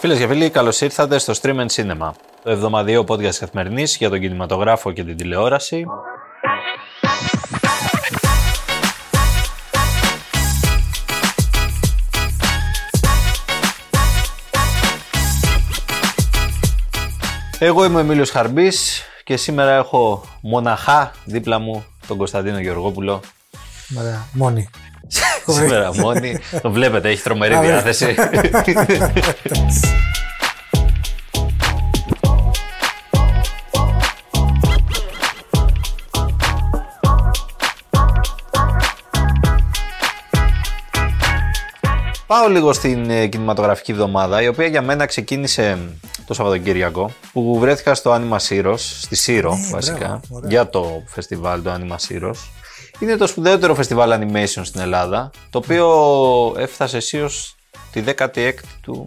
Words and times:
Φίλες 0.00 0.18
και 0.18 0.26
φίλοι, 0.26 0.50
καλώς 0.50 0.80
ήρθατε 0.80 1.18
στο 1.18 1.32
Stream 1.42 1.56
and 1.56 1.66
Cinema, 1.66 2.10
το 2.42 2.50
εβδομαδιαίο 2.50 3.04
podcast 3.08 3.34
καθημερινής 3.34 3.96
για 3.96 4.08
τον 4.08 4.20
κινηματογράφο 4.20 4.92
και 4.92 5.04
την 5.04 5.16
τηλεόραση. 5.16 5.84
Εγώ 17.58 17.84
είμαι 17.84 17.96
ο 17.96 17.98
Εμίλιος 17.98 18.30
Χαρμπής 18.30 19.02
και 19.24 19.36
σήμερα 19.36 19.70
έχω 19.70 20.24
μοναχά 20.40 21.12
δίπλα 21.24 21.58
μου 21.58 21.84
τον 22.06 22.16
Κωνσταντίνο 22.16 22.58
Γεωργόπουλο. 22.58 23.20
Ωραία, 23.98 24.26
μόνη. 24.32 24.68
Σήμερα 25.52 25.94
μόνη. 25.94 26.38
Το 26.62 26.70
βλέπετε, 26.70 27.08
έχει 27.08 27.22
τρομερή 27.22 27.58
διάθεση. 27.58 28.14
Πάω 42.26 42.48
λίγο 42.48 42.72
στην 42.72 43.10
ε, 43.10 43.26
κινηματογραφική 43.26 43.90
εβδομάδα, 43.90 44.42
η 44.42 44.48
οποία 44.48 44.66
για 44.66 44.82
μένα 44.82 45.06
ξεκίνησε 45.06 45.78
το 46.26 46.34
Σαββατοκύριακο, 46.34 47.10
που 47.32 47.58
βρέθηκα 47.58 47.94
στο 47.94 48.14
Anima 48.14 48.36
Heroes, 48.48 48.78
στη 48.78 49.16
Σύρο 49.16 49.54
Ναι, 49.54 49.68
βασικά, 49.70 49.98
μπράβο, 49.98 50.20
ωραία. 50.30 50.50
για 50.50 50.68
το 50.68 51.02
φεστιβάλ 51.06 51.62
το 51.62 51.70
Anima 51.74 51.96
Heroes. 52.08 52.38
Είναι 53.00 53.16
το 53.16 53.26
σπουδαιότερο 53.26 53.74
φεστιβάλ 53.74 54.12
animation 54.12 54.60
στην 54.62 54.80
Ελλάδα, 54.80 55.30
το 55.50 55.58
οποίο 55.58 55.86
έφτασε 56.56 56.96
αισίως 56.96 57.56
τη 57.92 58.02
16η 58.06 58.52
του 58.82 59.06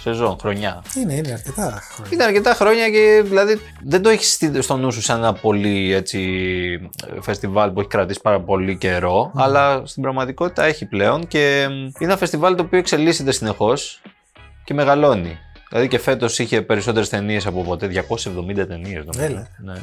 σεζόν, 0.00 0.36
χρονιά. 0.40 0.82
Είναι, 0.96 1.14
είναι 1.14 1.32
αρκετά 1.32 1.82
χρόνια. 1.92 2.12
Ήταν 2.12 2.26
αρκετά 2.26 2.54
χρόνια 2.54 2.90
και 2.90 3.22
δηλαδή 3.24 3.60
δεν 3.84 4.02
το 4.02 4.08
έχεις 4.08 4.38
στο 4.58 4.76
νου 4.76 4.92
σου 4.92 5.02
σαν 5.02 5.18
ένα 5.18 5.32
πολύ 5.32 5.92
έτσι, 5.92 6.90
φεστιβάλ 7.20 7.70
που 7.70 7.80
έχει 7.80 7.88
κρατήσει 7.88 8.20
πάρα 8.20 8.40
πολύ 8.40 8.76
καιρό, 8.76 9.32
αλλά 9.34 9.82
στην 9.84 10.02
πραγματικότητα 10.02 10.64
έχει 10.64 10.86
πλέον 10.86 11.26
και 11.26 11.66
μ, 11.68 11.72
είναι 11.72 11.92
ένα 11.98 12.16
φεστιβάλ 12.16 12.54
το 12.54 12.62
οποίο 12.62 12.78
εξελίσσεται 12.78 13.32
συνεχώς 13.32 14.02
και 14.64 14.74
μεγαλώνει. 14.74 15.38
Δηλαδή 15.68 15.88
και 15.88 15.98
φέτος 15.98 16.38
είχε 16.38 16.62
περισσότερες 16.62 17.08
ταινίες 17.08 17.46
από 17.46 17.62
ποτέ, 17.62 17.86
270 17.86 18.66
ταινίες 18.68 19.04
νομίζω. 19.04 19.24
Έλα. 19.24 19.48
Ναι. 19.58 19.74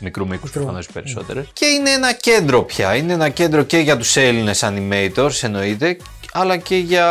Μικρού 0.00 0.24
μήκους 0.26 0.42
Μικρού. 0.42 0.60
προφανώς 0.62 0.86
οι 0.86 0.92
περισσότερες. 0.92 1.46
Και 1.52 1.66
είναι 1.66 1.90
ένα 1.90 2.12
κέντρο 2.12 2.62
πια. 2.62 2.94
Είναι 2.96 3.12
ένα 3.12 3.28
κέντρο 3.28 3.62
και 3.62 3.78
για 3.78 3.96
τους 3.96 4.16
Έλληνες 4.16 4.64
animators 4.64 5.42
εννοείται, 5.42 5.96
αλλά 6.32 6.56
και 6.56 6.76
για 6.76 7.06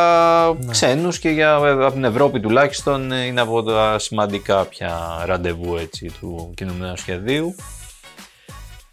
Ναι. 0.59 0.71
ξένους 0.71 1.19
και 1.19 1.29
για 1.29 1.55
από 1.55 1.91
την 1.91 2.03
Ευρώπη 2.03 2.39
τουλάχιστον 2.39 3.11
ε, 3.11 3.25
είναι 3.25 3.41
από 3.41 3.63
τα 3.63 3.99
σημαντικά 3.99 4.65
πια 4.65 5.23
ραντεβού 5.25 5.75
έτσι, 5.77 6.11
του 6.19 6.51
κινουμένου 6.55 6.97
σχεδίου. 6.97 7.55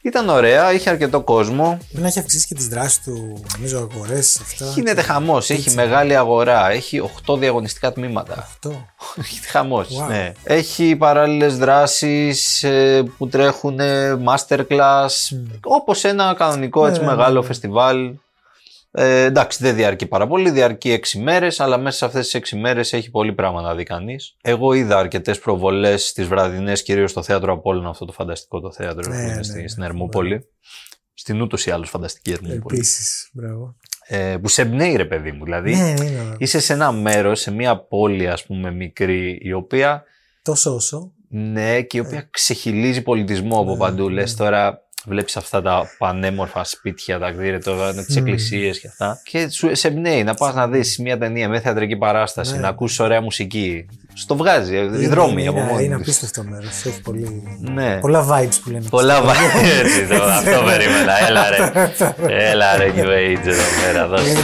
Ήταν 0.04 0.28
ωραία, 0.28 0.72
είχε 0.72 0.90
αρκετό 0.90 1.20
κόσμο. 1.20 1.78
Πρέπει 1.86 2.02
να 2.02 2.06
έχει 2.08 2.18
αυξήσει 2.18 2.46
και 2.46 2.54
τις 2.54 2.68
δράσεις 2.68 3.00
του, 3.02 3.42
νομίζω, 3.56 3.78
αγορές 3.92 4.40
αυτά. 4.40 4.66
Γίνεται 4.74 5.02
χαμός, 5.02 5.50
έχει 5.50 5.74
μεγάλη 5.74 6.16
αγορά, 6.16 6.70
έχει 6.70 7.10
8 7.26 7.38
διαγωνιστικά 7.38 7.92
τμήματα. 7.92 8.34
Αυτό. 8.38 8.86
Έχει 9.18 9.40
χαμός, 9.46 9.88
Wow. 9.88 10.08
ναι. 10.08 10.32
Έχει 10.44 10.96
παράλληλες 10.96 11.56
δράσεις 11.58 12.62
ε, 12.62 13.02
που 13.18 13.28
τρέχουν 13.28 13.80
ε, 13.80 14.16
masterclass, 14.26 15.08
όπως 15.62 16.04
ένα 16.04 16.34
κανονικό 16.38 16.86
έτσι, 16.86 17.00
Ναι, 17.00 17.06
ναι, 17.06 17.12
μεγάλο 17.14 17.40
ναι. 17.40 17.46
φεστιβάλ. 17.46 18.12
Ε, 18.94 19.22
εντάξει, 19.24 19.58
δεν 19.62 19.74
διαρκεί 19.74 20.06
πάρα 20.06 20.26
πολύ, 20.26 20.50
διαρκεί 20.50 20.90
6 20.90 21.18
μέρες, 21.18 21.60
αλλά 21.60 21.78
μέσα 21.78 21.96
σε 21.96 22.04
αυτές 22.04 22.24
τις 22.28 22.34
6 22.34 22.56
μέρες 22.58 22.92
έχει 22.92 23.10
πολύ 23.10 23.32
πράγμα 23.32 23.60
να 23.62 23.74
δει 23.74 23.82
κανείς. 23.82 24.36
Εγώ 24.42 24.72
είδα 24.72 24.98
αρκετές 24.98 25.38
προβολές 25.38 26.06
στις 26.08 26.26
βραδινές, 26.26 26.82
κυρίως 26.82 27.10
στο 27.10 27.22
θέατρο 27.22 27.52
Απόλλων, 27.52 27.86
αυτό 27.86 28.04
το 28.04 28.12
φανταστικό 28.12 28.60
το 28.60 28.72
θέατρο 28.72 29.10
Ναι, 29.10 29.16
που 29.16 29.22
είναι 29.22 29.34
ναι, 29.34 29.42
στη- 29.42 29.60
ναι. 29.62 29.68
στην 29.68 29.82
Ερμούπολη. 29.82 30.46
Στην 31.14 31.40
ούτως 31.40 31.66
ή 31.66 31.70
άλλως 31.70 31.88
φανταστική 31.90 32.30
Ερμούπολη. 32.32 32.76
Επίσης. 32.78 33.30
Μπράβο. 33.32 33.74
Ε, 34.06 34.36
που 34.42 34.48
σε 34.48 34.62
εμπνέει 34.62 34.96
ρε 34.96 35.04
παιδί 35.04 35.32
μου, 35.32 35.44
δηλαδή. 35.44 35.74
Ναι, 35.76 35.88
είναι 35.88 36.20
ωραίο. 36.20 36.34
Είσαι 36.38 36.60
σε 36.60 36.72
ένα 36.72 36.92
μέρος, 36.92 37.40
σε 37.40 37.50
μια 37.50 37.76
πόλη 37.76 38.28
ας 38.28 38.44
πούμε 38.46 38.70
μικρή, 38.72 39.38
η 39.42 39.52
οποία 39.52 40.04
Τόσο 40.42 40.74
όσο. 40.74 41.12
ναι, 41.28 41.82
και 41.82 41.96
η 41.96 42.00
οποία 42.00 42.28
ξεχυλίζει 42.30 43.02
πολιτισμό 43.02 43.60
από 43.60 43.70
Ναι, 43.70 43.76
παντού. 43.76 44.08
ναι. 44.08 44.14
Λες 44.14 44.36
τώρα, 44.36 44.86
βλέπεις 45.06 45.36
αυτά 45.36 45.62
τα 45.62 45.90
πανέμορφα 45.98 46.64
σπίτια, 46.64 47.18
τα 47.18 47.30
κτίρια, 47.30 47.60
τώρα, 47.62 47.94
τις 47.94 48.16
Μμμ. 48.16 48.26
εκκλησίες 48.26 48.80
και 48.80 48.88
αυτά. 48.88 49.20
Και 49.24 49.48
σου 49.50 49.76
σε 49.76 49.88
εμπνέει 49.88 50.24
να 50.24 50.34
πας 50.34 50.54
να 50.54 50.68
δεις 50.68 50.98
μια 50.98 51.18
ταινία, 51.18 51.48
μια 51.48 51.60
θεατρική 51.60 51.96
παράσταση, 51.96 52.52
Ναι. 52.54 52.58
να 52.60 52.68
ακούσεις 52.68 52.98
ωραία 53.00 53.20
μουσική. 53.20 53.86
Στο 54.14 54.36
βγάζει, 54.36 54.74
οι 54.76 54.78
Είναι- 54.94 55.08
δρόμοι 55.08 55.40
είναι, 55.40 55.48
από 55.50 55.58
είναι, 55.58 55.66
μόνοι 55.70 55.84
είναι 55.84 55.92
τους. 55.96 56.02
απίστευτο 56.02 56.44
μέρος. 56.50 56.84
Έχει 56.84 57.00
πολύ. 57.00 57.42
Ναι. 57.60 57.98
Πολλά 58.00 58.26
vibes 58.30 58.58
που 58.64 58.70
λένε. 58.70 58.84
Πολλά 58.90 59.22
βα- 59.22 59.32
Έτσι, 59.80 60.06
το- 60.16 60.22
αυτό 60.24 60.62
περίμενα. 60.64 61.26
Έλα 61.28 61.42
ρε. 61.50 61.90
Έλα 62.50 62.76
ρε, 62.76 62.92
New 62.96 63.04
Age 63.06 63.46
εδώ 63.46 63.62
πέρα. 63.86 64.06
δώσε. 64.08 64.28
Είναι 64.30 64.40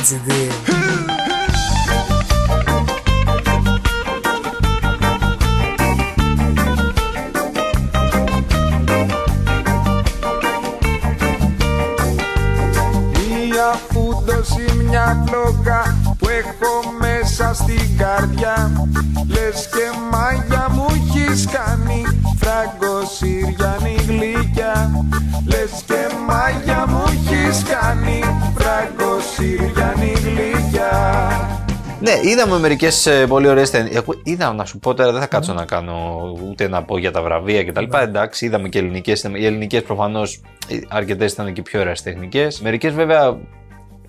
φούντωση, 15.08 15.24
μια 15.24 15.26
φλόγα 15.26 15.96
που 16.18 16.28
έχω 16.28 16.96
μέσα 17.00 17.54
στην 17.54 17.96
καρδιά 17.98 18.86
Λες 19.28 19.68
και 19.68 19.86
μάγια 20.12 20.68
μου 20.70 20.86
έχεις 20.94 21.46
κάνει 21.46 22.04
φράγκο 22.36 23.06
Συριανή 23.16 23.96
γλυκιά 24.06 25.04
Λες 25.46 25.82
και 25.86 26.14
μάγια 26.28 26.86
μου 26.88 27.02
έχεις 27.06 27.62
κάνει 27.62 28.20
φράγκο 28.54 29.20
Συριανή 29.34 30.12
γλυκιά 30.12 31.30
Ναι, 32.00 32.12
είδαμε 32.22 32.58
μερικές 32.58 33.08
πολύ 33.28 33.48
ωραίες 33.48 33.70
ταινίε. 33.70 33.96
Εγώ 33.96 34.14
είδα 34.22 34.52
να 34.52 34.64
σου 34.64 34.78
πω 34.78 34.94
τώρα, 34.94 35.12
δεν 35.12 35.20
θα 35.20 35.26
κάτσω 35.26 35.52
να 35.52 35.64
κάνω 35.64 36.22
ούτε 36.50 36.68
να 36.68 36.82
πω 36.82 36.98
για 36.98 37.10
τα 37.10 37.22
βραβεία 37.22 37.64
κτλ. 37.64 37.84
Εντάξει, 38.00 38.46
είδαμε 38.46 38.68
και 38.68 38.78
ελληνικές. 38.78 39.22
Οι 39.22 39.46
ελληνικές 39.46 39.82
προφανώς 39.82 40.40
αρκετές 40.88 41.32
ήταν 41.32 41.52
και 41.52 41.62
πιο 41.62 41.80
ερασιτεχνικέ. 41.80 42.48
Μερικές 42.62 42.92
βέβαια 42.92 43.38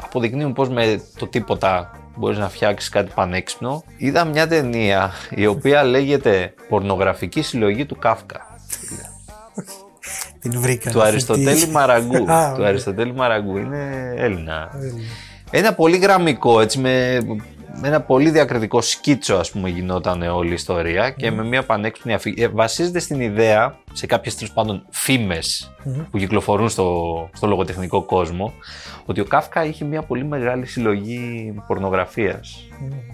αποδεικνύουν 0.04 0.54
πώς 0.54 0.70
με 0.70 1.02
το 1.18 1.28
τίποτα 1.28 1.92
μπορείς 2.16 2.38
να 2.38 2.50
φτιάξεις 2.50 2.90
κάτι 2.90 3.12
πανέξυπνο. 3.16 3.84
Είδα 3.98 4.26
μια 4.26 4.48
ταινία 4.48 5.12
η 5.30 5.46
οποία 5.46 5.84
λέγεται 5.84 6.54
Πορνογραφική 6.70 7.42
συλλογή 7.42 7.86
του 7.86 7.96
Κάφκα. 7.96 8.58
Την 10.40 10.62
βρήκα. 10.62 10.92
του 10.92 11.02
Αριστοτέλη 11.02 11.68
Μαραγκού. 11.68 12.32
Α, 12.32 12.48
του 12.48 12.56
ωραία. 12.56 12.68
Αριστοτέλη 12.68 13.14
Μαραγκού. 13.14 13.58
Είναι 13.58 14.14
Έλληνα. 14.16 14.70
Έλληνα. 14.76 15.04
Ένα 15.52 15.74
πολύ 15.74 15.98
γραμμικό, 15.98 16.62
έτσι, 16.62 16.80
με, 16.80 17.20
με 17.82 17.88
ένα 17.88 18.02
πολύ 18.02 18.30
διακριτικό 18.30 18.82
σκίτσο, 18.82 19.36
ας 19.36 19.52
πούμε, 19.52 19.70
γινόταν 19.70 20.22
όλη 20.22 20.50
η 20.50 20.54
ιστορία 20.54 21.10
και 21.10 21.32
με 21.32 21.44
μια 21.44 21.64
πανέξυπνη 21.64 22.14
αφήγηση. 22.14 22.48
βασίζεται 22.48 23.00
στην 23.00 23.22
ιδέα, 23.22 23.78
σε 23.94 24.06
κάποιες 24.06 24.36
τέλος 24.36 24.54
πάντων 24.54 24.86
φήμες 24.90 25.72
που 26.12 26.18
κυκλοφορούν 26.18 26.70
στο, 26.70 27.30
στο 27.34 27.48
λογοτεχνικό 27.48 28.04
κόσμο, 28.04 28.54
ότι 29.06 29.20
ο 29.20 29.26
Κάφκα 29.26 29.66
είχε 29.66 29.86
μια 29.86 30.02
πολύ 30.02 30.24
μεγάλη 30.24 30.66
συλλογή 30.66 31.54
πορνογραφίας 31.68 32.68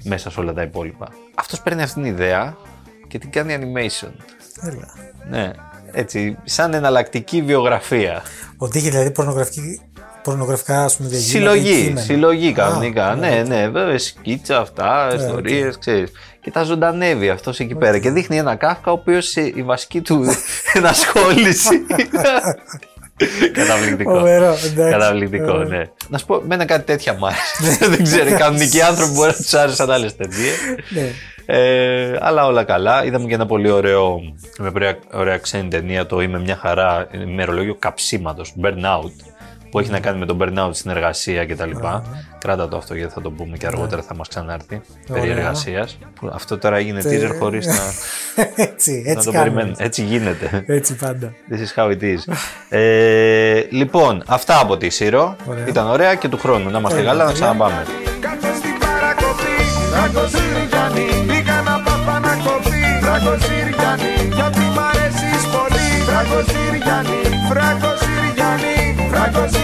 μέσα 0.03 0.29
σε 0.29 0.39
όλα 0.39 0.53
τα 0.53 0.61
υπόλοιπα. 0.61 1.07
Αυτός 1.35 1.61
παίρνει 1.61 1.81
αυτήν 1.81 2.03
την 2.03 2.11
ιδέα 2.11 2.57
και 3.07 3.17
την 3.17 3.29
κάνει 3.29 3.57
animation. 3.59 4.11
Έλα. 4.61 4.93
Ναι, 5.29 5.51
έτσι, 5.91 6.37
σαν 6.43 6.73
εναλλακτική 6.73 7.41
βιογραφία. 7.41 8.21
Ότι 8.57 8.77
είχε 8.77 8.89
δηλαδή 8.89 9.11
πορνογραφική, 9.11 9.81
πορνογραφικά 10.25 10.84
ας 10.84 10.96
πούμε 10.97 11.09
διηγήματα 11.09 11.56
ή 11.56 11.58
Συλλογή, 11.59 11.81
κείμενα. 11.81 12.02
συλλογή 12.02 12.47
Α, 12.50 12.52
κανονικά. 12.52 13.16
ναι, 13.16 13.30
ναι, 13.30 13.40
οκ. 13.41 13.47
ναι, 13.47 13.69
βέβαια, 13.69 13.97
σκίτσα 13.97 14.59
αυτά, 14.59 15.08
Ναι, 15.08 15.24
ιστορίες, 15.24 15.78
ξέρεις. 15.78 16.12
Και 16.41 16.51
τα 16.51 16.63
ζωντανεύει 16.63 17.30
αυτός 17.30 17.60
εκεί 17.60 17.75
πέρα. 17.75 18.00
Και 18.00 18.10
δείχνει 18.10 18.38
ένα 18.38 18.56
Κάφκα 18.56 18.92
ο 18.92 18.94
οποίος 18.94 19.36
η 19.36 19.63
βασική 19.66 20.01
του 20.01 20.25
ενασχόληση. 20.74 21.86
Καταπληκτικό. 23.54 24.16
Φοβερό, 24.16 24.45
εντάξει. 24.45 24.92
Καταπληκτικό, 24.92 25.54
Ωραίο. 25.54 25.68
ναι. 25.68 25.81
Να 26.10 26.18
σου 26.18 26.25
πω, 26.25 26.42
μένα 26.48 26.66
κάτι 26.66 26.86
τέτοια 26.86 27.13
μου 27.13 27.25
άρεσε. 27.25 27.86
Δεν 27.95 28.04
ξέρω, 28.04 28.30
οι 28.30 28.31
κανονικοί 28.33 28.81
άνθρωποι 28.81 29.12
μπορεί 29.12 29.28
να 29.30 29.36
τους 29.36 29.54
άρεσαν 29.54 29.92
άλλες 29.92 30.16
ταινίες. 30.16 30.56
Ναι. 30.89 31.12
Ε, 31.48 32.18
αλλά 32.21 32.45
όλα 32.45 32.63
καλά. 32.63 33.06
Είδαμε 33.06 33.28
και 33.28 33.33
ένα 33.33 33.45
πολύ 33.45 33.69
ωραίο, 33.69 34.19
με 34.57 34.71
πολύ 34.71 34.98
ωραία 35.12 35.38
ξένη 35.38 35.68
ταινία, 35.68 36.06
το 36.06 36.21
Είμαι 36.21 36.39
μια 36.39 36.56
χαρά, 36.56 37.07
ημερολόγιο 37.13 37.75
καψίματος, 37.75 38.54
burnout, 38.62 39.12
που 39.75 39.81
έχει 39.81 39.92
να 39.92 40.00
κάνει 40.00 40.19
με 40.19 40.25
τον 40.25 40.38
burnout 40.42 40.69
στην 40.72 40.92
εργασία 40.92 41.45
κτλ. 41.45 41.72
Κράτα 42.38 42.68
το 42.68 42.77
αυτό 42.77 42.95
γιατί 42.95 43.13
θα 43.13 43.22
το 43.22 43.31
πούμε 43.31 43.57
και 43.57 43.68
αργότερα 43.68 44.01
θα 44.01 44.16
μας 44.16 44.27
ξανάρθει. 44.27 44.81
Περί 45.07 45.19
Ωραία. 45.19 45.36
εργασία. 45.36 45.88
Αυτό 46.33 46.57
τώρα 46.57 46.77
έγινε 46.77 47.01
teaser 47.04 47.36
χωρίς 47.39 47.66
να, 47.66 47.74
Έτσι, 48.63 49.01
να 49.06 49.12
έτσι 49.12 49.25
το 49.25 49.31
κάνουμε. 49.31 49.44
περιμένουμε. 49.44 49.75
Έτσι 49.86 50.04
γίνεται. 50.04 50.63
Έτσι 50.68 50.95
πάντα. 50.95 51.33
This 51.51 51.54
is 51.56 51.83
how 51.83 51.98
it 51.98 52.04
is. 52.04 52.33
ε, 52.69 53.62
λοιπόν, 53.69 54.24
αυτά 54.27 54.60
από 54.60 54.77
τη 54.77 54.89
Σύρο. 54.89 55.36
Ωραία. 55.45 55.68
Ήταν 55.68 55.88
ωραία 55.88 56.16
και 56.16 56.28
του 56.28 56.38
χρόνου. 56.38 56.69
Να 56.69 56.78
είμαστε 56.78 57.00
Ωραία, 57.00 57.12
καλά, 57.12 57.24
να 57.24 57.30
παιδιά. 57.31 57.45
ξαναπάμε. 57.45 57.83
Κάτω 58.19 58.48
στην 58.60 58.75
παρακοπή, 58.86 59.56
φράγκο 59.92 60.28
Συριανή 60.28 61.07
Πήγα 61.28 61.62
να 61.62 61.81
πάω 61.86 62.19
να 62.19 62.33
Φράγκο 63.01 63.38
Συριανή, 63.45 64.36
γιατί 64.36 64.60
μ' 64.75 64.80
αρέσεις 64.89 65.44
πολύ 65.54 65.86
Φράγκο 66.07 66.39
Συριανή, 66.50 67.21
Φράγκο 67.50 67.92
Συριανή, 68.01 68.75
Φράγκο 69.10 69.42
Συριανή 69.48 69.55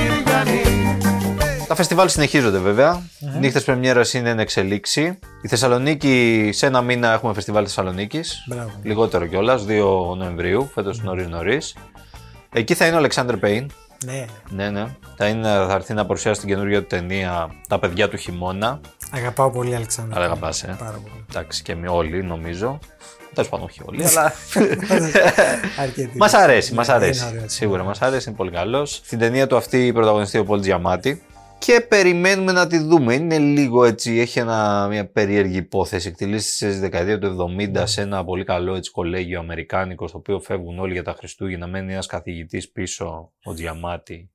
Τα 1.71 1.77
φεστιβάλ 1.77 2.09
συνεχίζονται 2.09 2.57
βέβαια. 2.57 3.01
Mm-hmm. 3.01 3.39
Νύχτες 3.39 3.63
Πρεμιέρας 3.63 4.13
είναι 4.13 4.29
εν 4.29 4.39
εξελίξη. 4.39 5.19
Η 5.41 5.47
Θεσσαλονίκη, 5.47 6.49
σε 6.53 6.65
ένα 6.65 6.81
μήνα 6.81 7.13
έχουμε 7.13 7.33
φεστιβάλ 7.33 7.63
Θεσσαλονίκης. 7.67 8.43
Μπράβο. 8.47 8.71
Λιγότερο 8.83 9.25
κιόλας, 9.25 9.65
2 9.65 10.15
Νοεμβρίου, 10.17 10.69
φέτος 10.73 11.01
νωρί 11.01 11.27
νωρίς. 11.27 11.75
Εκεί 12.53 12.73
θα 12.73 12.85
είναι 12.85 12.95
ο 12.95 12.97
Αλεξάνδρ 12.97 13.37
Πέιν. 13.37 13.71
Ναι. 14.05 14.25
Ναι, 14.49 14.69
ναι. 14.69 14.85
Θα, 15.17 15.27
είναι, 15.27 15.47
θα 15.47 15.73
έρθει 15.73 15.93
να 15.93 16.05
παρουσιάσει 16.05 16.39
την 16.39 16.49
καινούργια 16.49 16.81
του 16.81 16.87
ταινία 16.87 17.49
Τα 17.67 17.79
παιδιά 17.79 18.09
του 18.09 18.17
χειμώνα. 18.17 18.79
Αγαπάω 19.11 19.49
πολύ, 19.51 19.75
Αλεξάνδρα. 19.75 20.15
Αλλά 20.15 20.25
αγαπάς, 20.25 20.63
ε. 20.63 20.75
Πάρα 20.79 20.91
πολύ. 21.03 21.25
Εντάξει, 21.29 21.61
και 21.61 21.75
με 21.75 21.87
όλοι 21.89 22.23
νομίζω. 22.23 22.79
Τέλος 23.33 23.49
πάντων, 23.49 23.65
όχι 23.65 23.81
όλοι, 23.85 24.05
αλλά. 24.07 24.33
Αρκετή. 25.83 26.17
Μας 26.17 26.33
αρέσει, 26.33 26.73
μας 26.73 26.87
Ναι, 26.87 26.93
αρέσει. 26.93 27.21
είναι 27.21 27.35
ωραίο. 27.35 27.49
Σίγουρα 27.49 27.83
μας 27.83 28.01
αρέσει, 28.01 28.27
είναι 28.27 28.37
πολύ 28.37 28.51
καλός. 28.51 29.01
Στην 29.03 29.19
ταινία 29.19 29.47
του 29.47 29.55
αυτή 29.57 29.91
πρωταγωνιστεί 29.93 30.37
ο 30.37 30.43
Πολ 30.43 30.59
Τζιαμάτη. 30.59 31.21
Και 31.65 31.85
περιμένουμε 31.89 32.51
να 32.51 32.67
τη 32.67 32.77
δούμε. 32.77 33.13
Είναι 33.13 33.37
λίγο 33.37 33.85
έτσι, 33.85 34.17
έχει 34.17 34.39
ένα, 34.39 34.87
μια 34.89 35.09
περίεργη 35.11 35.57
υπόθεση. 35.57 36.07
Εκτελήσει 36.07 36.51
στη 36.51 36.79
δεκαετία 36.79 37.19
του 37.19 37.55
70 37.59 37.83
σε 37.85 38.01
ένα 38.01 38.23
πολύ 38.23 38.43
καλό 38.43 38.75
έτσι, 38.75 38.91
κολέγιο 38.91 39.39
αμερικάνικο, 39.39 40.07
στο 40.07 40.17
οποίο 40.17 40.39
φεύγουν 40.39 40.79
όλοι 40.79 40.93
για 40.93 41.03
τα 41.03 41.13
Χριστούγεννα. 41.13 41.67
Μένει 41.67 41.93
ένας 41.93 42.05
καθηγητής 42.05 42.71
πίσω, 42.71 43.31
ο 43.43 43.53
Τζιαμάτη, 43.53 44.31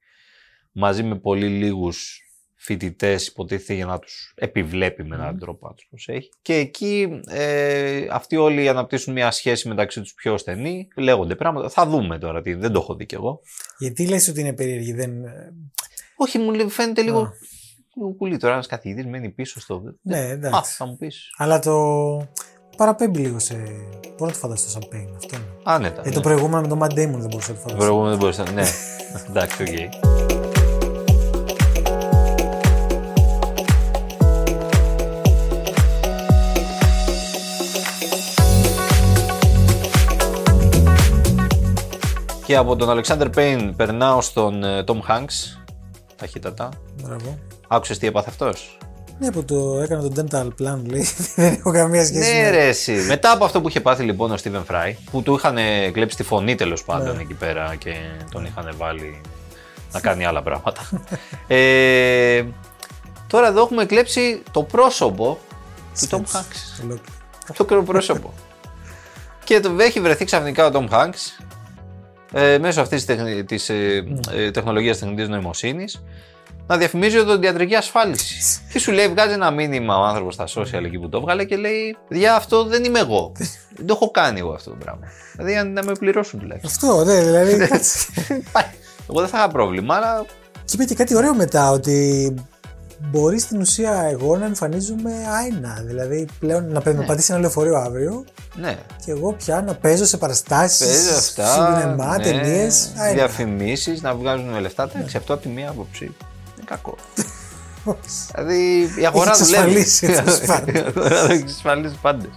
μαζί 0.72 1.02
με 1.02 1.18
πολύ 1.18 1.48
λίγους 1.48 2.20
φοιτητές, 2.54 3.26
υποτίθεται 3.26 3.74
για 3.74 3.86
να 3.86 3.98
τους 3.98 4.32
επιβλέπει 4.36 5.04
με 5.04 5.16
έναν 5.16 5.38
τρόπο 5.38 5.68
να 5.68 5.74
του 5.74 5.84
προσέχει. 5.88 6.28
Και 6.42 6.54
εκεί 6.54 7.20
ε, 7.28 8.06
αυτοί 8.10 8.36
όλοι 8.36 8.68
αναπτύσσουν 8.68 9.12
μια 9.12 9.30
σχέση 9.30 9.68
μεταξύ 9.68 10.00
τους 10.00 10.14
πιο 10.14 10.38
στενή. 10.38 10.88
Λέγονται 10.96 11.34
πράγματα. 11.34 11.68
Θα 11.68 11.86
δούμε 11.86 12.18
τώρα 12.18 12.42
τι, 12.42 12.54
δεν 12.54 12.72
το 12.72 12.78
έχω 12.78 12.94
δει 12.94 13.06
κι 13.06 13.14
εγώ. 13.14 13.40
Γιατί 13.78 14.08
λες 14.08 14.28
ότι 14.28 14.40
είναι 14.40 14.52
περίεργη, 14.54 14.92
δεν... 14.92 15.12
Όχι, 16.16 16.38
μου 16.38 16.52
λέει, 16.52 16.68
φαίνεται 16.68 17.02
λίγο. 17.02 17.18
Α. 17.20 17.30
λίγο 17.94 18.12
κουλή 18.14 18.36
τώρα. 18.36 18.52
Ένας 18.54 18.66
καθηγητής 18.66 19.06
μένει 19.06 19.28
πίσω 19.30 19.60
στο. 19.60 19.82
Ναι, 20.02 20.18
Α, 20.18 20.22
εντάξει. 20.30 20.74
θα 20.74 20.86
μου 20.86 20.96
πεις. 20.96 21.30
Αλλά 21.36 21.58
το 21.58 21.72
παραπέμπει 22.76 23.18
λίγο 23.18 23.38
σε... 23.38 23.54
Μπορώ 23.54 24.26
να 24.26 24.32
το 24.32 24.38
φανταστώ 24.38 24.68
σαν 24.70 24.82
pain 24.82 25.12
αυτό. 25.16 25.36
είναι. 25.36 25.46
Άνετα. 25.62 26.02
Ε, 26.04 26.10
το 26.10 26.20
προηγούμενο 26.20 26.60
με 26.60 26.68
τον 26.68 26.78
Matt 26.82 26.92
Damon 26.92 27.18
δεν 27.20 27.28
μπορούσα 27.28 27.52
να 27.52 27.58
το 27.58 27.62
Το 27.62 27.68
φανταστώ. 27.68 27.76
προηγούμενο 27.76 28.08
δεν 28.10 28.18
μπορούσα. 28.18 28.50
Ναι. 28.52 28.64
Εντάξει, 29.28 29.62
οκ. 29.62 29.68
Και 42.46 42.56
από 42.56 42.76
τον 42.76 42.90
Αλεξάντερ 42.90 43.28
Πέιν 43.28 43.76
περνάω 43.76 44.20
στον 44.20 44.64
ε, 44.64 44.84
Tom 44.86 45.00
Hanks. 45.10 45.65
Ταχύτατα. 46.16 46.68
Μπράβο. 47.02 47.38
Άκουσες 47.68 47.98
τι 47.98 48.06
έπαθε 48.06 48.28
αυτός; 48.30 48.78
Ναι, 49.18 49.30
που 49.32 49.44
το 49.44 49.80
έκανα 49.82 50.02
το 50.08 50.12
dental 50.30 50.46
plan, 50.46 50.80
λέει. 50.86 51.06
δεν 51.36 51.52
έχω 51.52 51.72
καμία 51.72 52.04
σχέση. 52.06 52.32
Ναι, 52.36 52.42
με- 52.42 52.50
ρε, 52.50 52.66
εσύ. 52.68 52.92
Μετά 52.92 53.30
από 53.32 53.44
αυτό 53.44 53.60
που 53.60 53.68
είχε 53.68 53.80
πάθει 53.80 54.02
λοιπόν 54.02 54.30
ο 54.30 54.36
Στίβεν 54.36 54.64
Φράι, 54.64 54.96
που 55.10 55.22
του 55.22 55.34
είχαν 55.34 55.56
κλέψει 55.92 56.16
τη 56.16 56.22
φωνή 56.22 56.54
τέλος 56.54 56.84
πάντων 56.84 57.16
Ναι. 57.16 57.22
εκεί 57.22 57.34
πέρα 57.34 57.74
και 57.74 57.94
τον 58.30 58.44
είχαν 58.44 58.74
βάλει 58.76 59.20
να 59.92 60.00
κάνει 60.00 60.24
άλλα 60.26 60.42
πράγματα. 60.42 60.80
ε, 61.46 62.44
τώρα 63.26 63.46
εδώ 63.48 63.62
έχουμε 63.62 63.84
κλέψει 63.84 64.42
το 64.50 64.62
πρόσωπο 64.62 65.38
του 66.00 66.06
Tom 66.06 66.06
Σκέψου. 66.06 66.36
Hanks. 66.36 66.82
Ολόκληρο. 66.84 67.12
Το 67.56 67.64
κρύο 67.64 67.82
πρόσωπο. 67.82 68.32
και 69.44 69.60
το 69.60 69.76
έχει 69.78 70.00
βρεθεί 70.00 70.24
ξαφνικά 70.24 70.66
ο 70.66 70.70
Tom 70.72 70.88
Hanks 70.88 71.44
ε, 72.38 72.58
μέσω 72.58 72.80
αυτής 72.80 73.04
της, 73.04 73.16
τεχνη, 73.16 73.44
της 73.44 73.68
ε, 73.68 74.04
ε, 74.30 74.50
τεχνολογίας 74.50 74.98
τεχνητής 74.98 75.28
νοημοσύνης 75.28 76.02
να 76.66 76.76
διαφημίζει 76.76 77.18
οδοντιατρική 77.18 77.74
ασφάλιση. 77.74 78.34
και 78.72 78.78
σου 78.78 78.92
λέει, 78.92 79.08
βγάζει 79.08 79.32
ένα 79.32 79.50
μήνυμα 79.50 79.98
ο 79.98 80.02
άνθρωπος 80.02 80.34
στα 80.34 80.46
social 80.46 80.84
εκεί 80.84 80.98
που 80.98 81.08
το 81.08 81.18
έβγαλε 81.18 81.44
και 81.44 81.56
λέει: 81.56 81.96
Δια 82.08 82.34
αυτό 82.34 82.64
δεν 82.64 82.84
είμαι 82.84 82.98
εγώ. 82.98 83.32
δεν 83.76 83.86
το 83.86 83.92
έχω 83.94 84.10
κάνει 84.10 84.38
εγώ 84.38 84.52
αυτό 84.52 84.70
το 84.70 84.76
πράγμα. 84.76 85.06
Δηλαδή, 85.32 85.56
αν 85.56 85.72
να 85.72 85.84
με 85.84 85.92
πληρώσουν 85.92 86.40
τουλάχιστον. 86.40 86.90
Αυτό, 86.90 87.04
ναι, 87.04 87.20
δηλαδή. 87.20 87.56
κάτσε. 87.66 88.06
Πάει. 88.52 88.70
εγώ 89.10 89.20
δεν 89.20 89.28
θα 89.28 89.38
είχα 89.38 89.48
πρόβλημα, 89.48 89.94
αλλά 89.94 90.24
και 90.64 90.72
είπε 90.74 90.84
και 90.84 90.94
κάτι 90.94 91.16
ωραίο 91.16 91.34
μετά, 91.34 91.70
ότι 91.70 92.34
μπορεί 92.98 93.38
στην 93.38 93.60
ουσία 93.60 94.02
εγώ 94.10 94.36
να 94.36 94.44
εμφανίζομαι 94.44 95.12
άϊνα. 95.40 95.82
Δηλαδή 95.84 96.26
πλέον 96.38 96.72
να 96.72 96.82
με 96.84 97.04
πατήσει 97.06 97.32
ένα 97.32 97.40
λεωφορείο 97.40 97.76
αύριο 97.76 98.24
ναι. 98.54 98.76
και 99.04 99.10
εγώ 99.10 99.32
πια 99.32 99.62
να 99.66 99.74
παίζω 99.74 100.04
σε 100.04 100.16
παραστάσεις, 100.16 100.86
Παίζει 100.86 101.14
αυτά. 101.16 101.52
σινεμά, 101.52 102.16
ναι, 102.18 102.22
ταινίες. 102.24 102.90
Διαφημίσεις, 103.14 104.02
να 104.02 104.14
βγάζουν 104.14 104.60
λεφτά. 104.60 104.90
Εντάξει, 104.94 105.16
αυτό 105.16 105.32
από 105.34 105.42
τη 105.42 105.48
μία 105.48 105.70
άποψη 105.70 106.04
είναι 106.04 106.64
κακό. 106.64 106.96
Δηλαδή 108.34 108.90
η 109.00 109.06
αγορά 109.06 109.30
Έχει 109.30 109.44
δουλεύει. 109.44 109.78
εξασφαλίσει 109.78 110.22
τους 110.24 110.46
πάντες. 110.46 110.74
Η 110.80 110.84
αγορά 110.86 111.18
έχει 111.30 111.32
εξασφαλίσει 111.32 111.96
πάντες. 112.02 112.30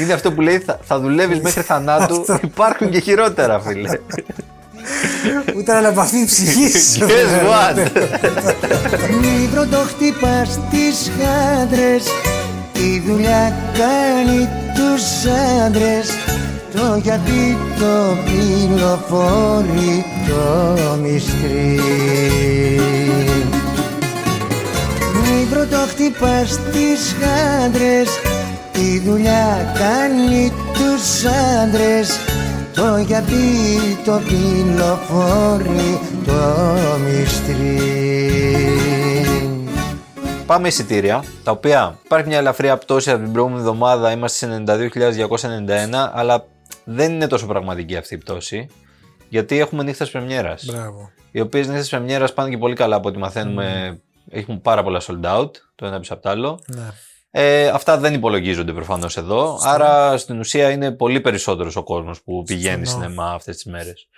Είναι 0.00 0.12
αυτό 0.12 0.32
που 0.32 0.40
λέει 0.40 0.58
θα, 0.58 0.78
θα 0.82 1.00
δουλεύεις 1.00 1.40
μέχρι 1.40 1.62
θανάτου. 1.62 2.24
Υπάρχουν 2.42 2.90
και 2.90 3.00
χειρότερα, 3.00 3.60
φίλε. 3.60 3.90
Ούτε 5.56 5.72
αναπαυθεί 5.72 6.24
ψυχής. 6.24 6.98
Guess 7.00 7.34
what? 7.48 7.76
Μη 9.20 9.48
πρωτοχτυπάς 9.54 10.58
τις 10.70 11.10
χάντρες 11.18 12.04
Η 12.72 13.02
δουλειά 13.06 13.54
κάνει 13.78 14.48
τους 14.74 15.30
άντρες 15.66 16.08
Το 16.74 17.00
γιατί 17.02 17.56
το 17.78 18.16
πυλοφόρει 18.24 20.04
το 20.28 20.96
μυστρή 21.02 21.80
Μη 25.22 25.46
πρωτοχτυπάς 25.50 26.58
τις 26.72 27.16
χάντρες 27.20 28.08
Η 28.78 28.98
δουλειά 28.98 29.74
κάνει 29.78 30.52
τους 30.72 31.24
άντρες 31.62 32.18
το 32.76 32.96
γιατί 32.96 33.34
το 34.04 34.20
πυλοφόρει 34.28 36.00
το 36.26 36.98
μυστρή 37.04 37.80
Πάμε 40.46 40.68
εισιτήρια, 40.68 41.24
τα 41.44 41.50
οποία 41.50 41.98
υπάρχει 42.04 42.28
μια 42.28 42.38
ελαφριά 42.38 42.76
πτώση 42.76 43.10
από 43.10 43.22
την 43.22 43.32
προηγούμενη 43.32 43.60
εβδομάδα. 43.60 44.10
Είμαστε 44.12 44.46
σε 44.46 44.62
92.291, 44.66 46.10
αλλά 46.12 46.46
δεν 46.84 47.12
είναι 47.12 47.26
τόσο 47.26 47.46
πραγματική 47.46 47.96
αυτή 47.96 48.14
η 48.14 48.18
πτώση. 48.18 48.68
Γιατί 49.28 49.58
έχουμε 49.58 49.82
νύχτες 49.82 50.10
πρεμιέρας. 50.10 50.64
Μπράβο. 50.64 51.10
Οι 51.30 51.40
οποίες 51.40 51.66
νύχτες 51.66 51.88
πρεμιέρας 51.88 52.32
πάνε 52.32 52.50
και 52.50 52.58
πολύ 52.58 52.74
καλά 52.74 52.96
από 52.96 53.08
ό,τι 53.08 53.18
μαθαίνουμε. 53.18 53.98
Έχουν 54.30 54.60
πάρα 54.60 54.82
πολλά 54.82 55.00
sold 55.00 55.38
out, 55.38 55.50
το 55.74 55.86
ένα 55.86 55.98
πίσω 55.98 56.14
από 56.14 56.22
το 56.22 56.28
άλλο. 56.28 56.60
Ναι. 56.66 56.90
Ε, 57.30 57.68
αυτά 57.68 57.98
δεν 57.98 58.14
υπολογίζονται 58.14 58.72
προφανώς 58.72 59.16
εδώ. 59.16 59.58
Άρα 59.62 60.18
στην 60.18 60.38
ουσία 60.38 60.70
είναι 60.70 60.92
πολύ 60.92 61.20
περισσότερος 61.20 61.76
ο 61.76 61.82
κόσμος 61.82 62.22
που 62.22 62.42
πηγαίνει 62.42 62.86
Συμφωνώ. 62.86 63.04
σινεμά 63.04 63.32
αυτές 63.32 63.54
τις 63.56 63.64
μέρες. 63.64 64.08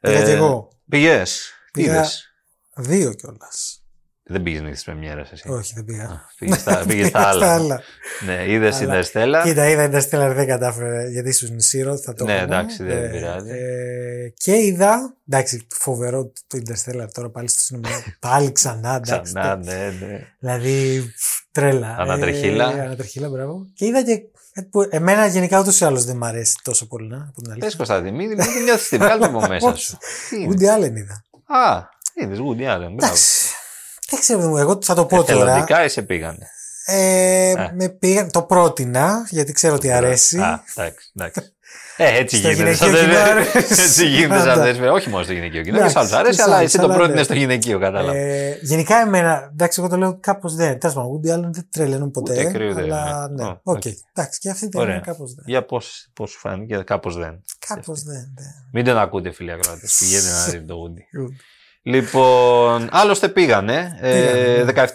Πήγα 0.00 0.22
κι 0.24 0.30
εγώ. 0.30 0.68
Πήγες; 0.88 1.50
Τι 1.72 1.80
Πήγα- 1.80 1.94
είδες; 1.94 2.34
Δύο 2.76 3.12
κιόλας. 3.14 3.78
Δεν 4.26 4.42
πήγες 4.42 4.60
νύχτε 4.60 4.82
πρεμιέρα 4.84 5.20
εσύ; 5.32 5.48
Όχι, 5.48 5.72
δεν 5.74 5.84
πήγα. 5.84 6.24
Πήγες 6.38 6.60
στα, 6.60 6.82
πήγες 6.88 7.08
στα 7.08 7.30
Πήγα 7.32 7.54
άλλα. 7.54 7.80
Ναι, 8.26 8.44
είδες 8.52 8.76
την 8.76 8.88
Αλλά- 8.90 8.98
Εστέλα. 8.98 9.42
Κοίτα, 9.42 9.68
είδα 9.68 9.86
Interstellar 9.90 10.32
δεν 10.34 10.46
κατάφερε 10.46 11.08
γιατί 11.10 11.28
ήσουν 11.28 11.56
Zero, 11.58 11.96
θα 12.04 12.12
το 12.14 12.24
Ναι, 12.24 12.32
έκανα. 12.34 12.56
εντάξει, 12.58 12.82
δεν 12.82 13.10
πειράζει. 13.10 13.50
ε, 13.50 14.32
και 14.36 14.56
είδα, 14.56 15.16
εντάξει, 15.28 15.66
φοβερό 15.74 16.32
το 16.46 16.58
Interstellar 16.66 17.06
τώρα 17.12 17.30
πάλι 17.30 17.48
στο 17.48 17.62
σινεμά. 17.62 17.88
πάλι 18.20 18.52
ξανά, 18.52 18.94
εντάξει. 18.94 19.32
Ξανά, 19.32 19.56
ναι, 19.56 19.92
ναι. 20.00 20.20
Δηλαδή, 20.38 21.00
πφ, 21.16 21.42
τρέλα. 21.54 21.96
Ανατριχύλα. 21.98 22.76
Ε, 22.76 22.80
ανατριχύλα, 22.80 23.28
μπράβο. 23.28 23.66
Και 23.74 23.86
είδα 23.86 24.02
και 24.02 24.22
κάτι 24.52 24.68
που 24.68 24.86
εμένα 24.90 25.26
γενικά 25.26 25.60
ούτως 25.60 25.80
ή 25.80 25.84
άλλως 25.84 26.04
δεν 26.04 26.16
μ' 26.16 26.24
αρέσει 26.24 26.56
τόσο 26.62 26.86
πολύ, 26.86 27.08
να, 27.08 27.16
από 27.16 27.42
την 27.42 27.50
αλήθεια. 27.50 27.66
Πες 27.68 27.76
Κωνσταντή, 27.76 28.10
μην, 28.10 28.28
μην 28.28 28.36
την 28.36 28.62
νιώθεις 28.62 28.88
την 28.88 28.98
βγάλει 28.98 29.24
από 29.24 29.40
μέσα 29.48 29.74
σου. 29.76 29.96
Τι 30.30 30.36
είναι; 30.40 30.54
Woody 30.54 30.78
Allen 30.78 30.96
είδα. 30.96 31.24
Α, 31.46 31.82
είδες 32.14 32.38
Woody 32.38 32.74
Allen, 32.74 32.92
μπράβο. 32.92 32.94
Εντάξει. 32.94 33.52
Δεν 34.10 34.20
ξέρω, 34.20 34.58
εγώ 34.58 34.78
θα 34.82 34.94
το 34.94 35.06
πω 35.06 35.24
τώρα. 35.24 35.40
Εθελοντικά 35.40 35.80
εσύ 35.80 36.02
πήγανε. 36.02 36.48
Ε, 36.86 37.52
Α. 37.52 37.72
με 37.74 37.88
πήγα, 37.88 38.26
το 38.26 38.42
πρότεινα, 38.42 39.26
γιατί 39.30 39.52
ξέρω 39.52 39.74
ότι 39.74 39.90
αρέσει. 39.92 40.38
Α, 40.38 40.64
εντάξει, 40.74 41.12
εντάξει. 41.16 41.53
Ε, 41.96 42.18
έτσι 42.18 42.36
Στο 42.36 42.48
γίνεται. 42.50 42.62
γυναικείο 42.72 42.86
σαν 42.96 43.06
κοινό 43.06 43.12
δεν- 43.12 43.26
αρέσει. 43.30 43.58
Έτσι 43.82 44.06
γίνεται 44.06 44.36
σαν 44.38 44.46
Πάντα. 44.46 44.62
δεν 44.62 44.74
σφαίρε. 44.74 44.90
Όχι 44.90 45.08
μόνο 45.08 45.22
στο 45.24 45.32
γυναικείο 45.32 45.62
κοινό, 45.62 45.76
και 45.76 45.82
Εντάξει, 45.82 45.92
σε 45.92 45.98
άλλους 45.98 46.12
αρέσει, 46.12 46.30
και 46.36 46.36
σε 46.36 46.42
αλλά 46.42 46.54
άλλους, 46.56 46.66
εσύ 46.68 46.78
το 46.78 46.84
αλλά 46.84 46.94
πρότεινες 46.94 47.18
ναι. 47.18 47.24
στο 47.24 47.34
γυναικείο, 47.34 47.78
κατάλαβα. 47.78 48.16
Ε, 48.18 48.58
γενικά 48.62 48.96
εμένα, 48.96 49.48
εντάξει, 49.52 49.80
εγώ 49.80 49.90
το 49.90 49.96
λέω 49.96 50.16
κάπως 50.20 50.54
δεν. 50.54 50.78
Τέλος 50.78 50.94
πάντων, 50.94 51.20
Woody 51.20 51.28
Allen 51.34 51.50
δεν 51.52 51.66
τρελαίνουν 51.70 52.10
ποτέ. 52.10 52.32
Ούτε 52.32 52.44
κρύο 52.52 52.74
δεν 52.74 52.84
αλλά 52.84 53.28
είναι. 53.30 53.42
ναι. 53.42 53.48
Ω, 53.50 53.60
Οκ. 53.62 53.76
οκ. 53.76 53.84
Εντάξει, 54.14 54.40
και 54.40 54.50
αυτή 54.50 54.64
η 54.64 54.68
ταινία 54.68 54.86
Ωραία. 54.86 54.98
κάπως 55.00 55.34
δεν. 55.34 55.44
Για 55.46 55.64
πώς, 55.64 56.08
πώς 56.12 56.30
σου 56.30 56.38
φάνηκε, 56.38 56.76
κάπως 56.76 57.16
δεν. 57.16 57.42
Κάπως 57.68 58.02
δεν. 58.02 58.32
δεν. 58.36 58.54
Μην 58.72 58.84
τον 58.84 58.98
ακούτε 58.98 59.30
φίλοι 59.30 59.52
ακροάτες, 59.52 59.96
πηγαίνετε 59.98 60.30
να 60.30 60.44
δείτε 60.44 60.64
το 60.66 60.74
Woody. 60.82 61.28
Λοιπόν, 61.86 62.88
άλλωστε 62.90 63.28
πήγανε. 63.28 63.98
Ε, 64.00 64.62
Πήγανε, 64.66 64.90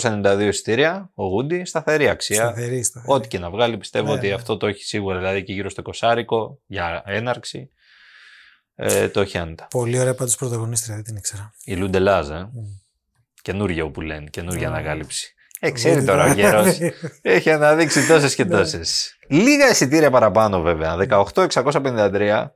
17.392 0.00 0.38
εισιτήρια 0.40 1.10
ο 1.14 1.24
Γούντι, 1.26 1.64
σταθερή 1.64 2.08
αξία. 2.08 2.36
Σταθερή, 2.36 2.82
σταθερή. 2.82 3.12
Ό,τι 3.14 3.28
και 3.28 3.38
να 3.38 3.50
βγάλει, 3.50 3.76
πιστεύω 3.76 4.06
Ναι, 4.06 4.12
ότι 4.12 4.26
ναι. 4.28 4.34
αυτό 4.34 4.56
το 4.56 4.66
έχει 4.66 4.84
σίγουρα. 4.84 5.16
Δηλαδή 5.18 5.42
και 5.42 5.52
γύρω 5.52 5.70
στο 5.70 5.82
20 6.02 6.24
για 6.66 7.02
έναρξη. 7.06 7.70
Ε, 8.74 9.08
το 9.08 9.20
έχει 9.20 9.38
άνετα. 9.38 9.66
Πολύ 9.70 9.98
ωραία 9.98 10.14
πάντως 10.14 10.36
πρωταγωνίστρια, 10.36 10.94
δεν 10.94 11.04
την 11.04 11.16
ήξερα. 11.16 11.52
Η 11.64 11.74
Λουντελάζ, 11.76 12.28
ε. 12.30 12.48
Καινούργια 13.42 13.84
όπου 13.84 14.00
λένε, 14.00 14.28
καινούργια 14.30 14.68
Ναι. 14.68 14.74
ανακάλυψη. 14.76 15.34
Ε, 15.60 15.70
ξέρει 15.70 16.04
τώρα 16.04 16.24
ο 16.24 16.32
γέρος. 16.32 16.78
Έχει 17.22 17.50
αναδείξει 17.50 18.06
τόσες 18.06 18.34
και 18.34 18.44
Ναι. 18.44 18.50
τόσες. 18.56 19.16
Λίγα 19.28 19.68
εισιτήρια 19.70 20.10
παραπάνω 20.10 20.60
βέβαια. 20.60 20.96
18.653 20.96 22.46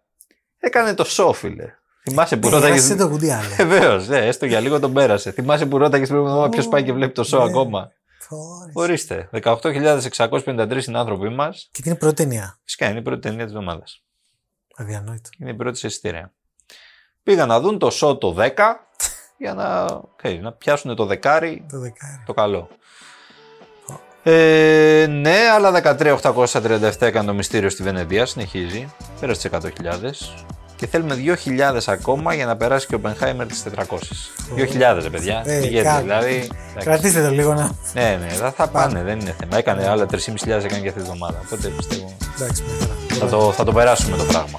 έκανε 0.59 0.95
το 0.95 1.05
σόφιλε. 1.05 1.65
Θυμάσαι 2.03 2.37
που 2.37 2.49
Πέρασε 2.49 2.69
ρώταγε. 2.73 2.95
το 2.95 3.09
κουντί 3.09 3.31
άλλο. 3.31 3.49
Βεβαίως, 3.67 4.09
ναι, 4.09 4.27
έστω 4.27 4.47
για 4.47 4.61
λίγο 4.61 4.81
τον 4.81 4.93
πέρασε. 4.93 5.31
Θυμάσαι 5.31 5.67
που 5.67 5.79
ρώταγες 5.79 6.09
πριν 6.09 6.21
εβδομάδα 6.21 6.49
ποιος 6.49 6.69
πάει 6.69 6.83
και 6.85 6.93
βλέπει 6.93 7.13
το 7.13 7.25
σο 7.25 7.37
Ναι. 7.39 7.45
ακόμα; 7.51 7.91
Φόρες. 8.29 8.73
Ορίστε. 8.75 9.29
18.653 9.33 10.87
είναι 10.89 10.99
άνθρωποι 10.99 11.29
μας. 11.29 11.69
Και 11.73 11.83
την 11.83 11.97
πρώτη 11.99 12.15
ταινία. 12.15 12.59
Φυσικά 12.65 12.89
είναι 12.89 12.99
η 12.99 13.03
πρώτη 13.03 13.21
ταινία 13.21 13.45
της 13.45 13.53
εβδομάδας. 13.55 14.03
Αδιανόητο. 14.77 15.29
Είναι 15.39 15.51
η 15.51 15.55
πρώτη 15.55 15.79
σε 15.79 15.87
εισιτήρια. 15.87 16.33
Πήγαν 17.23 17.49
να 17.49 17.61
δουν 17.61 17.79
το 17.79 17.91
σο 17.91 18.17
το 18.17 18.35
10 18.39 18.49
για 19.39 19.55
να, 19.55 19.87
okay, 20.23 20.39
να 20.41 20.53
πιάσουν 20.53 20.97
το 20.97 21.05
δεκάρι 21.07 21.67
Το 21.71 21.79
δεκάρι. 21.79 22.23
το 22.27 22.33
καλό. 22.35 22.69
Ε, 24.23 25.07
ναι, 25.09 25.37
άλλα 25.53 25.97
13.837 25.99 26.93
έκανε 27.01 27.27
το 27.27 27.35
μυστήριο 27.35 27.71
στη 27.71 27.83
Βενεδία, 27.83 28.27
συνεχίζει. 28.27 28.93
Πέρασε 29.21 29.49
τις 29.49 29.59
100.000. 29.83 30.11
Και 30.81 30.87
θέλουμε 30.87 31.17
2.000 31.75 31.79
ακόμα 31.87 32.35
για 32.35 32.47
να 32.47 32.57
περάσει 32.57 32.87
και 32.87 32.95
ο 32.95 32.99
Μπενχάιμερ 32.99 33.47
τις 33.47 33.65
400. 33.77 33.83
2.000 34.57 34.99
ρε 35.03 35.11
παιδιά. 35.11 35.43
Ε, 35.47 35.61
Πηγαίνει 35.61 35.85
κάτι. 35.85 36.03
δηλαδή. 36.03 36.35
εντάξει. 36.35 36.49
Κρατήστε 36.85 37.23
το 37.23 37.31
λίγο 37.31 37.55
να. 37.55 37.71
Ναι, 37.95 38.19
ναι, 38.21 38.29
θα, 38.29 38.51
θα 38.51 38.69
πάνε, 38.69 39.03
δεν 39.03 39.21
είναι 39.21 39.35
θέμα. 39.41 39.57
Έκανε 39.57 39.89
άλλα 39.89 40.07
3.500 40.11 40.17
έκανε 40.47 40.59
και 40.81 40.89
αυτή 40.89 41.01
τη 41.01 41.07
βδομάδα. 41.07 41.41
Οπότε 41.45 41.69
πιστεύω 41.69 42.15
Εντάξει, 42.41 42.63
μια 42.63 42.75
χαρά. 42.81 43.21
θα 43.21 43.27
το, 43.27 43.53
θα 43.53 43.65
το 43.65 43.73
περάσουμε 43.73 44.17
το 44.17 44.25
πράγμα. 44.25 44.59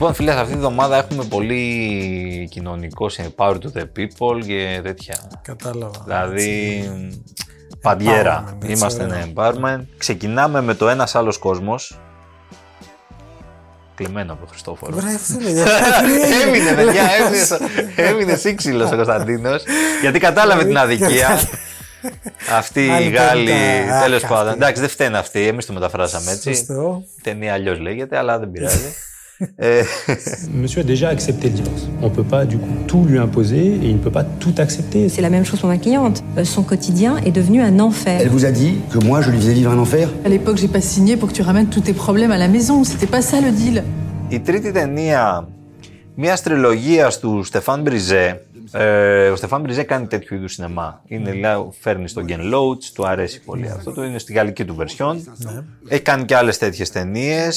Λοιπόν, 0.00 0.14
φίλε, 0.14 0.32
αυτή 0.32 0.52
τη 0.52 0.58
βδομάδα 0.58 0.96
έχουμε 0.96 1.24
πολύ 1.24 2.48
κοινωνικό 2.50 3.08
σε 3.08 3.34
Power 3.36 3.54
to 3.54 3.66
the 3.76 3.82
People 3.82 4.44
και 4.46 4.80
τέτοια. 4.82 5.14
Κατάλαβα. 5.42 6.02
Δηλαδή, 6.04 6.90
παντιέρα. 7.80 8.44
Empowerment, 8.44 8.62
έτσι, 8.64 8.72
Είμαστε 8.72 9.04
ωραίο. 9.04 9.16
ένα 9.16 9.26
empowerment. 9.34 9.84
Ξεκινάμε 9.98 10.60
με 10.62 10.74
το 10.74 10.88
ένας 10.88 11.14
άλλος 11.14 11.38
κόσμος. 11.38 11.98
Κλεμμένο 13.94 14.32
από 14.32 14.40
τον 14.40 14.48
Χριστόφορο. 14.50 14.96
Βρε, 14.96 15.14
αυτό 15.14 15.40
λέει. 15.40 15.52
έμεινε, 16.46 16.72
παιδιά, 16.72 17.02
έμεινε, 17.20 17.46
έμεινε 17.96 18.34
σύξυλος 18.36 18.92
ο 18.92 18.94
Κωνσταντίνος. 18.96 19.62
γιατί 20.00 20.18
κατάλαβε 20.18 20.64
την 20.64 20.78
αδικία. 20.78 21.40
Αυτή 22.56 22.86
η 22.86 22.90
Άλλη 22.90 23.10
Γάλλη, 23.10 23.44
πέντα. 23.50 24.00
τέλος 24.02 24.22
Αχ, 24.24 24.28
πάντων. 24.30 24.46
αυτή. 24.48 24.58
Εντάξει, 24.62 24.80
δεν 24.80 24.90
φταίνε 24.90 25.18
αυτή. 25.18 25.46
Εμείς 25.46 25.66
το 25.66 25.72
μεταφράσαμε 25.72 26.30
έτσι. 26.30 26.54
Σωστό. 26.54 27.02
Η 27.18 27.20
ταινία 27.22 27.52
αλλιώς 27.52 27.78
λέγεται, 27.78 28.18
αλλά 28.18 28.38
δεν 28.38 28.50
πειράζει. 28.50 28.94
ε, 29.57 29.83
Monsieur 30.61 30.81
a 30.81 30.87
déjà 30.93 31.07
accepté 31.09 31.45
le 31.49 31.55
divorce. 31.59 31.83
On 32.01 32.09
ne 32.11 32.15
peut 32.19 32.29
pas 32.35 32.43
du 32.45 32.57
coup 32.57 32.75
tout 32.87 33.03
lui 33.09 33.17
imposer 33.27 33.63
et 33.83 33.87
il 33.91 33.95
ne 33.99 34.03
peut 34.05 34.15
pas 34.19 34.23
tout 34.43 34.55
accepter. 34.65 35.09
C'est 35.09 35.21
la 35.21 35.29
même 35.35 35.45
chose 35.49 35.59
pour 35.59 35.69
ma 35.75 35.77
cliente. 35.85 36.17
Euh, 36.37 36.43
Son 36.55 36.63
quotidien 36.63 37.17
est 37.27 37.35
devenu 37.39 37.61
un 37.69 37.79
enfer. 37.79 38.17
Elle 38.21 38.29
vous 38.37 38.45
a 38.45 38.51
dit 38.51 38.73
que 38.91 38.99
moi 39.07 39.17
je 39.23 39.29
lui 39.31 39.37
faisais 39.41 39.53
vivre 39.59 39.71
un 39.71 39.79
enfer 39.85 40.07
À 40.27 40.29
l'époque, 40.29 40.57
j'ai 40.57 40.69
pas 40.77 40.81
signé 40.93 41.17
pour 41.17 41.27
que 41.29 41.33
tu 41.33 41.41
ramènes 41.41 41.69
tous 41.75 41.81
tes 41.81 41.93
problèmes 41.93 42.31
à 42.31 42.37
la 42.45 42.47
maison. 42.47 42.83
C'était 42.83 43.07
pas 43.15 43.21
ça 43.21 43.37
le 43.41 43.51
deal. 43.51 43.83
η 44.29 44.39
τρίτη 44.39 44.71
ταινία 44.71 45.47
μια 46.15 46.37
τριλογία 46.43 47.11
του 47.21 47.43
Στεφάν 47.43 47.81
Μπριζέ. 47.81 48.41
Ε, 48.71 49.29
ο 49.29 49.35
Στεφάν 49.35 49.61
Μπριζέ 49.61 49.83
κάνει 49.83 50.07
τέτοιου 50.07 50.35
είδου 50.35 50.47
σινεμά. 50.47 51.01
Είναι, 51.07 51.31
δηλαδή, 51.31 51.69
φέρνει 51.79 52.07
στον 52.07 52.23
Γκεν 52.25 52.39
Loach, 52.53 52.83
του 52.93 53.07
αρέσει 53.07 53.41
πολύ 53.41 53.69
αυτό. 53.69 53.91
Το 53.91 54.03
είναι 54.03 54.17
στη 54.17 54.33
γαλλική 54.33 54.65
του 54.65 54.75
βερσιόν. 54.75 55.23
Έχει 55.87 56.01
κάνει 56.01 56.25
και 56.25 56.35
άλλε 56.35 56.51
τέτοιε 56.51 56.85
ταινίε. 56.93 57.47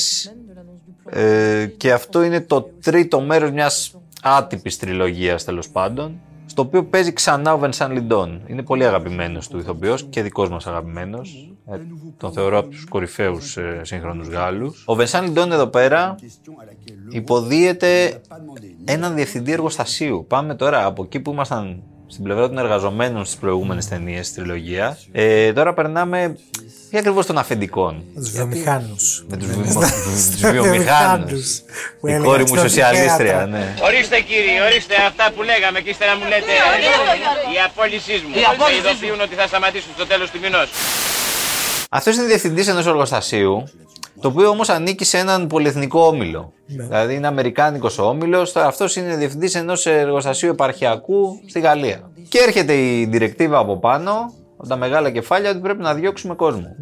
Ε, 1.09 1.65
και 1.77 1.91
αυτό 1.91 2.23
είναι 2.23 2.41
το 2.41 2.69
τρίτο 2.81 3.21
μέρος 3.21 3.51
μιας 3.51 3.95
άτυπης 4.21 4.77
τριλογίας 4.77 5.43
τέλος 5.43 5.69
πάντων 5.69 6.19
στο 6.45 6.61
οποίο 6.61 6.83
παίζει 6.83 7.13
ξανά 7.13 7.53
ο 7.53 7.57
Βενσάν 7.57 7.91
Λιντών. 7.91 8.41
Είναι 8.47 8.63
πολύ 8.63 8.85
αγαπημένος 8.85 9.47
του 9.47 9.57
ηθοποιός 9.57 10.03
και 10.09 10.21
δικός 10.21 10.49
μας 10.49 10.67
αγαπημένος. 10.67 11.53
Ε, 11.71 11.77
τον 12.17 12.31
θεωρώ 12.31 12.57
από 12.57 12.69
τους 12.69 12.85
κορυφαίους 12.85 13.57
ε, 13.57 13.81
σύγχρονους 13.83 14.27
Γάλλους. 14.27 14.83
Ο 14.85 14.95
Βενσάν 14.95 15.23
Λιντών 15.23 15.51
εδώ 15.51 15.67
πέρα 15.67 16.15
υποδίεται 17.09 18.21
έναν 18.85 19.15
διευθυντή 19.15 19.51
εργοστασίου. 19.51 20.25
Πάμε 20.27 20.55
τώρα 20.55 20.85
από 20.85 21.03
εκεί 21.03 21.19
που 21.19 21.31
ήμασταν 21.31 21.83
στην 22.07 22.23
πλευρά 22.23 22.47
των 22.47 22.57
εργαζομένων 22.57 23.25
στις 23.25 23.37
προηγούμενες 23.39 23.87
ταινίες 23.87 24.27
της 24.27 24.33
τριλογίας. 24.33 25.07
Ε, 25.11 25.53
τώρα 25.53 25.73
περνάμε 25.73 26.37
ή 26.93 26.97
ακριβώς 26.97 27.25
των 27.25 27.37
αφεντικών; 27.37 28.03
Με 28.13 28.21
τους 28.21 28.31
βιομηχάνους. 28.31 29.25
Με 29.29 29.37
τους, 29.37 29.47
βιο- 29.47 29.63
τους 30.31 30.51
βιομηχάνους. 30.51 31.57
Η 32.01 32.17
κόρη 32.23 32.43
μου 32.49 32.57
σοσιαλίστρια, 32.57 33.45
ναι. 33.45 33.73
Ορίστε 33.83 34.19
κύριε, 34.19 34.61
ορίστε 34.61 34.95
αυτά 35.07 35.31
που 35.35 35.41
λέγαμε 35.43 35.79
και 35.81 35.89
ύστερα 35.89 36.15
μου 36.15 36.23
λέτε 36.23 36.51
η 37.53 37.57
απόλυσής 37.65 38.21
μου. 38.21 38.29
Με 38.29 38.75
ειδοποιούν 38.77 39.21
ότι 39.21 39.35
θα 39.35 39.47
σταματήσουν 39.47 39.91
στο 39.95 40.05
τέλος 40.05 40.29
του 40.31 40.39
μηνός. 40.41 40.69
Αυτός 41.89 42.15
είναι 42.15 42.25
διευθυντής 42.25 42.67
ενός 42.67 42.85
εργοστασίου, 42.87 43.63
το 44.21 44.27
οποίο 44.27 44.49
όμως 44.49 44.69
ανήκει 44.69 45.05
σε 45.05 45.17
έναν 45.17 45.47
πολυεθνικό 45.47 46.05
όμιλο. 46.07 46.53
Δηλαδή 46.65 47.13
είναι 47.15 47.27
Αμερικάνικος 47.27 47.97
ο 47.97 48.03
όμιλος, 48.03 48.55
αυτός 48.55 48.95
είναι 48.95 49.15
διευθυντής 49.15 49.55
ενός 49.55 49.85
εργοστασίου 49.85 50.49
επαρχιακού 50.49 51.39
στη 51.49 51.59
Γαλλία. 51.59 52.11
Και 52.29 52.39
έρχεται 52.39 52.73
η 52.73 53.05
διρεκτίβα 53.05 53.57
από 53.57 53.77
πάνω, 53.79 54.11
από 54.11 54.42
τα 54.67 54.75
μεγάλα 54.75 55.09
κεφάλια, 55.11 55.49
ότι 55.49 55.59
πρέπει 55.59 55.81
να 55.81 55.93
διώξουμε 55.93 56.35
κόσμο. 56.35 56.75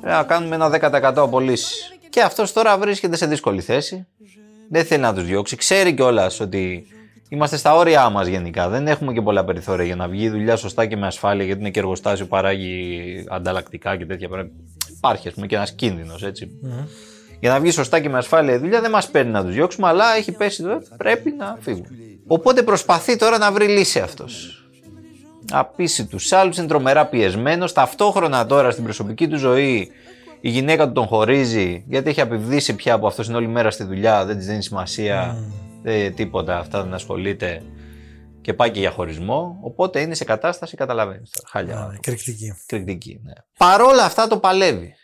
Πρέπει 0.00 0.16
να 0.16 0.22
κάνουμε 0.22 0.54
ένα 0.54 0.68
10% 0.68 1.12
απολύσεις. 1.16 1.90
Και 2.10 2.20
αυτός 2.22 2.52
τώρα 2.52 2.78
βρίσκεται 2.78 3.16
σε 3.16 3.26
δύσκολη 3.26 3.60
θέση. 3.60 4.06
Δεν 4.70 4.84
θέλει 4.84 5.02
να 5.02 5.14
τους 5.14 5.24
διώξει. 5.24 5.56
Ξέρει 5.56 5.94
κιόλας 5.94 6.40
ότι 6.40 6.86
είμαστε 7.28 7.56
στα 7.56 7.74
όρια 7.74 8.08
μας 8.10 8.26
γενικά. 8.26 8.68
Δεν 8.68 8.86
έχουμε 8.88 9.12
και 9.12 9.22
πολλά 9.22 9.44
περιθώρια 9.44 9.84
για 9.84 9.96
να 9.96 10.08
βγει 10.08 10.24
η 10.24 10.28
δουλειά 10.28 10.56
σωστά 10.56 10.86
και 10.86 10.96
με 10.96 11.06
ασφάλεια, 11.06 11.44
γιατί 11.44 11.60
είναι 11.60 11.70
και 11.70 11.78
εργοστάσιο 11.78 12.24
που 12.24 12.30
παράγει 12.30 13.24
ανταλλακτικά 13.28 13.96
και 13.96 14.06
τέτοια. 14.06 14.28
Πρέπει- 14.28 14.52
Υπάρχει, 14.96 15.28
ας 15.28 15.34
πούμε, 15.34 15.46
και 15.46 15.54
ένας 15.54 15.72
κίνδυνος, 15.72 16.22
έτσι. 16.22 16.50
Για 17.40 17.50
να 17.50 17.60
βγει 17.60 17.70
σωστά 17.70 18.00
και 18.00 18.08
με 18.08 18.18
ασφάλεια 18.18 18.54
η 18.54 18.58
δουλειά 18.58 18.80
δεν 18.80 18.90
μας 18.90 19.08
παίρνει 19.10 19.30
να 19.30 19.44
τους 19.44 19.54
διώξουμε, 19.54 19.88
αλλά 19.88 20.14
έχει 20.16 20.32
πέσει 20.32 20.62
εδώ, 20.64 20.82
πρέπει 20.96 21.34
να 21.38 21.56
φύγουν. 21.60 21.86
Οπότε 22.26 22.62
προσπαθεί 22.62 23.16
τώρα 23.16 23.38
να 23.38 23.52
βρει 23.52 23.66
λύση 23.68 23.98
αυτός. 23.98 24.60
Να 25.50 25.64
πείσει 25.64 26.06
του 26.06 26.18
άλλους, 26.30 26.56
είναι 26.56 26.66
τρομερά 26.66 27.06
πιεσμένος. 27.06 27.72
Ταυτόχρονα 27.72 28.46
τώρα 28.46 28.70
στην 28.70 28.84
προσωπική 28.84 29.28
του 29.28 29.36
ζωή 29.36 29.90
η 30.40 30.48
γυναίκα 30.50 30.86
του 30.86 30.92
τον 30.92 31.06
χωρίζει 31.06 31.84
γιατί 31.88 32.08
έχει 32.08 32.20
απειβδίσει 32.20 32.74
πια 32.74 32.94
από 32.94 33.06
αυτός 33.06 33.28
είναι 33.28 33.36
όλη 33.36 33.46
μέρα 33.46 33.70
στη 33.70 33.84
δουλειά, 33.84 34.24
δεν 34.24 34.36
της 34.36 34.46
δίνει 34.46 34.62
σημασία, 34.62 35.36
δεν, 35.82 36.14
τίποτα, 36.14 36.58
αυτά 36.58 36.82
δεν 36.82 36.94
ασχολείται 36.94 37.62
και 38.40 38.54
πάει 38.54 38.70
και 38.70 38.80
για 38.80 38.90
χωρισμό. 38.90 39.58
Οπότε 39.62 40.00
είναι 40.00 40.14
σε 40.14 40.24
κατάσταση, 40.24 40.76
καταλαβαίνεις 40.76 41.30
τώρα. 41.30 41.48
Χάλια. 41.50 41.74
άνθρωπος. 41.74 42.00
Κρυκτική. 42.00 42.54
Κριτική, 42.66 43.20
ναι. 43.24 43.32
Παρόλα 43.58 44.04
αυτά 44.04 44.26
το 44.26 44.38
παλεύει. 44.38 44.94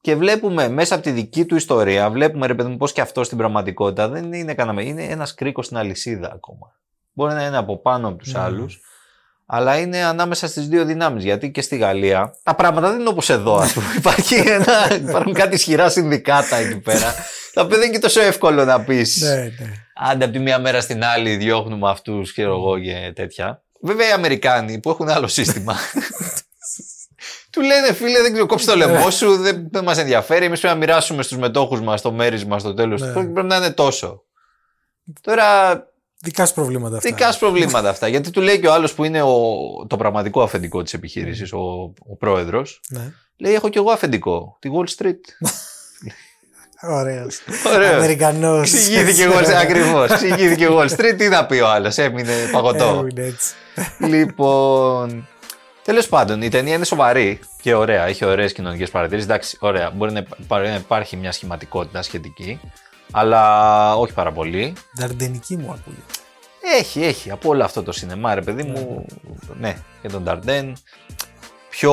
Και 0.00 0.16
βλέπουμε 0.16 0.68
μέσα 0.68 0.94
από 0.94 1.04
τη 1.04 1.10
δική 1.10 1.44
του 1.44 1.56
ιστορία, 1.56 2.10
βλέπουμε 2.10 2.46
ρε 2.46 2.54
παιδί 2.54 2.68
μου 2.68 2.76
πώς 2.76 2.92
και 2.92 3.00
αυτό 3.00 3.24
στην 3.24 3.38
πραγματικότητα 3.38 4.08
δεν 4.08 4.32
είναι 4.32 4.54
κανένα. 4.54 4.82
Είναι 4.82 5.04
ένας 5.04 5.34
κρίκος 5.34 5.64
στην 5.64 5.76
αλυσίδα 5.76 6.32
ακόμα. 6.32 6.74
Μπορεί 7.12 7.34
να 7.34 7.46
είναι 7.46 7.56
από 7.56 7.78
πάνω 7.78 8.08
από 8.08 8.16
τους 8.16 8.34
άλλους, 8.34 8.80
αλλά 9.52 9.78
είναι 9.78 10.04
ανάμεσα 10.04 10.48
στις 10.48 10.68
δύο 10.68 10.84
δυνάμεις. 10.84 11.24
Γιατί 11.24 11.50
και 11.50 11.62
στη 11.62 11.76
Γαλλία 11.76 12.34
τα 12.42 12.54
πράγματα 12.54 12.90
δεν 12.90 13.00
είναι 13.00 13.08
όπως 13.08 13.30
εδώ, 13.30 13.56
ας 13.56 13.72
πούμε. 13.72 13.86
Υπάρχει 13.98 14.34
ένα, 14.34 14.94
υπάρχουν 14.94 15.32
κάτι 15.32 15.54
ισχυρά 15.54 15.88
συνδικάτα 15.88 16.56
εκεί 16.56 16.78
πέρα. 16.78 17.14
τα 17.54 17.62
οποία 17.62 17.76
δεν 17.76 17.86
είναι 17.86 17.96
και 17.96 18.02
τόσο 18.02 18.20
εύκολο 18.20 18.64
να 18.64 18.80
πεις. 18.80 19.20
Ναι, 19.20 19.34
ναι. 19.34 19.72
Άντε 19.94 20.24
από 20.24 20.32
τη 20.32 20.38
μία 20.38 20.58
μέρα 20.58 20.80
στην 20.80 21.04
άλλη 21.04 21.36
διώχνουμε 21.36 21.90
αυτούς 21.90 22.32
και 22.32 22.42
εγώ 22.42 22.78
και 22.78 23.12
τέτοια. 23.14 23.62
Βέβαια 23.80 24.08
οι 24.08 24.12
Αμερικάνοι 24.12 24.78
που 24.80 24.90
έχουν 24.90 25.08
άλλο 25.08 25.26
σύστημα. 25.26 25.76
του 27.52 27.60
λένε 27.60 27.92
φίλε, 27.92 28.20
δεν 28.22 28.32
ξέρω, 28.32 28.46
κόψει 28.46 28.66
το 28.66 28.76
λαιμό 28.76 29.10
σου, 29.10 29.36
δεν, 29.36 29.68
δεν 29.70 29.84
μας 29.84 29.98
ενδιαφέρει. 29.98 30.44
Εμείς 30.44 30.60
πρέπει 30.60 30.74
να 30.74 30.80
μοιράσουμε 30.80 31.22
στους 31.22 31.38
μετόχους 31.38 31.80
μας 31.80 32.02
το 32.02 32.12
μέρισμα 32.12 32.58
στο 32.58 32.74
τέλος 32.74 33.00
του 33.00 33.06
Ναι. 33.06 33.12
χρόνου 33.12 33.26
και 33.26 33.32
πρέπει 33.32 33.48
να 33.48 33.56
είναι 33.56 33.70
τόσο. 33.70 34.22
Τώρα 35.20 35.72
Δικά 36.22 36.46
σου 36.46 36.54
προβλήματα 36.54 36.96
αυτά. 36.96 37.08
δικά 37.10 37.32
σου 37.32 37.38
προβλήματα 37.38 37.88
αυτά. 37.88 38.08
Γιατί 38.08 38.30
του 38.30 38.40
λέει 38.40 38.60
και 38.60 38.66
ο 38.68 38.72
άλλος 38.72 38.92
που 38.94 39.04
είναι 39.04 39.22
ο, 39.22 39.42
το 39.86 39.96
πραγματικό 39.96 40.42
αφεντικό 40.42 40.82
της 40.82 40.94
επιχείρησης, 40.94 41.52
ο, 41.52 41.58
ο 42.08 42.16
πρόεδρος, 42.18 42.80
Ναι. 42.88 43.12
λέει: 43.36 43.54
Έχω 43.54 43.68
κι 43.68 43.78
εγώ 43.78 43.90
αφεντικό, 43.90 44.56
τη 44.60 44.70
Wall 44.72 45.02
Street. 45.04 45.20
Ωραίος. 46.82 47.40
Ωραίος. 47.74 47.92
Αμερικανός. 47.94 48.70
Ξηγήθηκε 48.70 49.28
Wall 49.32 49.44
Street, 49.44 49.52
ακριβώς. 49.60 50.10
Ξηγήθηκε 50.12 50.66
Wall 50.70 50.88
Street, 50.88 51.14
τι 51.18 51.28
να 51.28 51.46
πει 51.46 51.58
ο 51.58 51.68
άλλος, 51.68 51.98
έμεινε 51.98 52.32
παγωτό. 52.52 52.84
Έμεινε 53.00 53.26
έτσι. 53.26 53.54
λοιπόν. 53.98 55.28
Τέλος 55.84 56.08
πάντων, 56.08 56.42
η 56.42 56.48
ταινία 56.48 56.74
είναι 56.74 56.84
σοβαρή 56.84 57.38
και 57.62 57.74
ωραία. 57.74 58.06
Έχει 58.06 58.24
ωραίες 58.24 58.52
κοινωνικές 58.52 58.90
παρατηρήσεις. 58.90 59.28
Εντάξει, 59.28 59.56
ωραία. 59.60 59.90
Μπορεί 59.90 60.12
να, 60.12 60.24
μπορεί 60.38 60.68
να 60.68 60.74
υπάρχει 60.74 61.16
μια 61.16 61.32
σχηματικότητα 61.32 62.02
σχετική, 62.02 62.60
αλλά 63.10 63.94
όχι 63.96 64.12
πάρα 64.12 64.32
πολύ. 64.32 64.72
Δαρντενική 64.94 65.56
μου 65.56 65.70
ακούγεται. 65.70 66.12
Έχει, 66.78 67.04
έχει. 67.04 67.30
Από 67.30 67.48
όλο 67.48 67.64
αυτό 67.64 67.82
το 67.82 67.92
σινεμά, 67.92 68.34
ρε 68.34 68.40
παιδί 68.40 68.62
μου. 68.62 69.06
Ναι, 69.60 69.76
και 70.02 70.08
τον 70.08 70.22
Νταρντέν. 70.22 70.76
Πιο, 71.70 71.92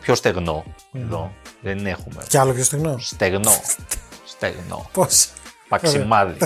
πιο 0.00 0.14
στεγνό 0.14 0.64
εδώ. 0.92 1.32
Δεν 1.60 1.86
έχουμε. 1.86 2.22
Κι 2.28 2.36
άλλο 2.38 2.52
πιο 2.52 2.64
στεγνό. 2.64 2.96
Στεγνό. 2.98 3.52
Στεγνό. 4.36 4.88
Πώς; 4.92 5.28
Παξιμάδι. 5.68 6.38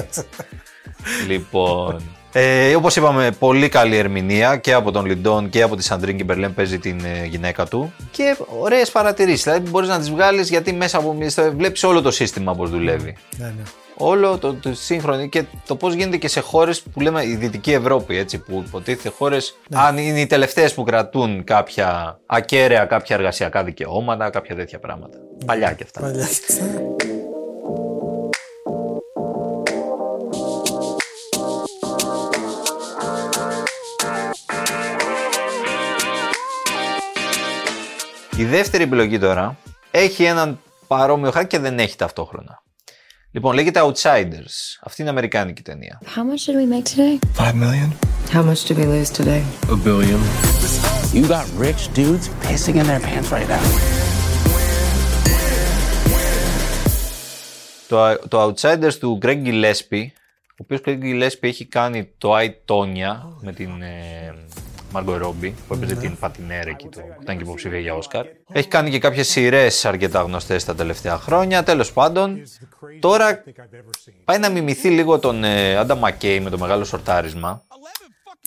λοιπόν. 1.27 2.03
Ε, 2.33 2.75
Όπως 2.75 2.97
είπαμε, 2.97 3.31
πολύ 3.39 3.69
καλή 3.69 3.97
ερμηνεία 3.97 4.57
και 4.57 4.73
από 4.73 4.91
τον 4.91 5.05
Λιντόν 5.07 5.49
και 5.49 5.63
από 5.63 5.77
τη 5.77 5.83
Σαντρίν 5.83 6.17
Κιμπερλέν 6.17 6.55
παίζει 6.55 6.79
την 6.79 7.05
ε, 7.05 7.25
γυναίκα 7.25 7.67
του. 7.67 7.93
Και 8.11 8.37
ωραίες 8.61 8.91
παρατηρήσεις. 8.91 9.43
Δηλαδή, 9.43 9.71
μπορείς 9.71 9.89
να 9.89 9.99
τις 9.99 10.11
βγάλεις 10.11 10.49
γιατί 10.49 10.73
μέσα 10.73 10.99
από. 10.99 11.17
Βλέπεις 11.57 11.83
όλο 11.83 12.03
το 12.03 12.11
σύστημα 12.11 12.55
πώς 12.55 12.71
δουλεύει. 12.71 13.17
Ναι, 13.37 13.45
ναι. 13.47 13.63
Όλο 14.03 14.39
το, 14.39 14.55
το 14.55 14.75
σύγχρονο 14.75 15.27
και 15.27 15.45
το 15.67 15.77
πώς 15.77 15.95
γίνεται 15.95 16.17
και 16.17 16.29
σε 16.29 16.41
χώρες 16.41 16.83
που 16.83 17.01
λέμε 17.01 17.25
η 17.25 17.35
Δυτική 17.35 17.73
Ευρώπη, 17.73 18.17
έτσι, 18.17 18.39
που 18.39 18.65
υποτίθεται 18.67 19.09
χώρες. 19.09 19.59
Αν 19.73 19.99
είναι 19.99 20.21
οι 20.21 20.27
τελευταίες 20.27 20.75
που 20.75 20.83
κρατούν 20.83 21.45
κάποια 21.45 22.21
ακέραια, 22.27 22.85
κάποια 22.85 23.17
εργασιακά 23.17 23.65
δικαιώματα, 23.65 24.31
κάποια 24.31 24.55
τέτοια 24.55 24.79
πράγματα. 24.79 25.19
Παλιά 25.47 25.73
και 25.73 25.83
αυτά. 25.83 26.01
Παλιά. 26.01 26.29
Η 38.37 38.45
δεύτερη 38.45 38.83
επιλογή 38.83 39.19
τώρα 39.19 39.57
έχει 39.91 40.25
έναν 40.25 40.61
παρόμοιο 40.87 41.31
χάρτη 41.31 41.49
και 41.49 41.59
δεν 41.59 41.79
έχει 41.79 41.97
ταυτόχρονα. 41.97 42.63
Λοιπόν, 43.33 43.55
λέγεται 43.55 43.81
Outsiders. 43.83 44.79
Αυτή 44.81 45.01
είναι 45.01 45.11
αμερικάνικη 45.11 45.63
ταινία. 45.63 46.01
How 46.17 46.21
much 46.21 46.47
did 46.47 46.57
we 46.57 46.67
make 46.75 46.85
today? 46.97 47.19
Five 47.43 47.55
million? 47.55 47.93
How 48.33 48.43
much 48.43 48.65
did 48.69 48.77
we 48.79 48.87
lose 48.87 49.11
today? 49.11 49.43
A 49.71 49.77
billion. 49.85 50.21
You 51.15 51.27
got 51.37 51.47
rich 51.67 51.83
dudes 51.99 52.27
pissing 52.45 52.77
in 52.81 52.87
their 52.91 53.01
pants 53.01 53.31
right 53.31 53.49
now. 53.49 53.65
Το, 57.89 58.29
το 58.29 58.43
Outsiders 58.43 58.95
του 58.95 59.19
Greg 59.23 59.45
Gillespie, 59.45 60.07
ο 60.51 60.63
οποίος 60.63 60.81
Greg 60.85 60.99
Gillespie 61.03 61.43
έχει 61.43 61.65
κάνει 61.65 62.11
το 62.19 62.37
I, 62.37 62.49
Tonya 62.67 63.17
με 63.41 63.53
την 63.53 63.83
ε, 63.83 64.35
Margot 64.93 65.23
Robbie 65.23 65.53
που 65.69 65.75
έπαιζε 65.75 65.95
την 65.95 66.17
πατινέρα 66.17 66.71
εκεί 66.71 66.89
του, 66.89 67.01
που 67.01 67.23
ήταν 67.23 67.37
και 67.37 67.43
υποψήφια 67.43 67.79
για 67.79 67.95
Όσκαρ. 67.95 68.27
Έχει 68.53 68.69
κάνει 68.69 68.91
και 68.91 68.99
κάποιες 68.99 69.29
σειρές 69.29 69.85
αρκετά 69.85 70.23
γνωστές 70.23 70.65
τα 70.65 70.75
τελευταία 70.75 71.19
χρόνια. 71.19 71.63
Τέλος 71.63 71.93
πάντων, 71.93 72.43
τώρα 73.01 73.43
πάει 74.25 74.39
να 74.39 74.49
μιμηθεί 74.49 74.89
λίγο 74.89 75.19
τον 75.19 75.45
ε, 75.45 75.77
Άντα 75.77 75.95
Μακέι 75.95 76.41
με 76.41 76.51
το 76.51 76.59
μεγάλο 76.59 76.85
σορτάρισμα. 76.85 77.63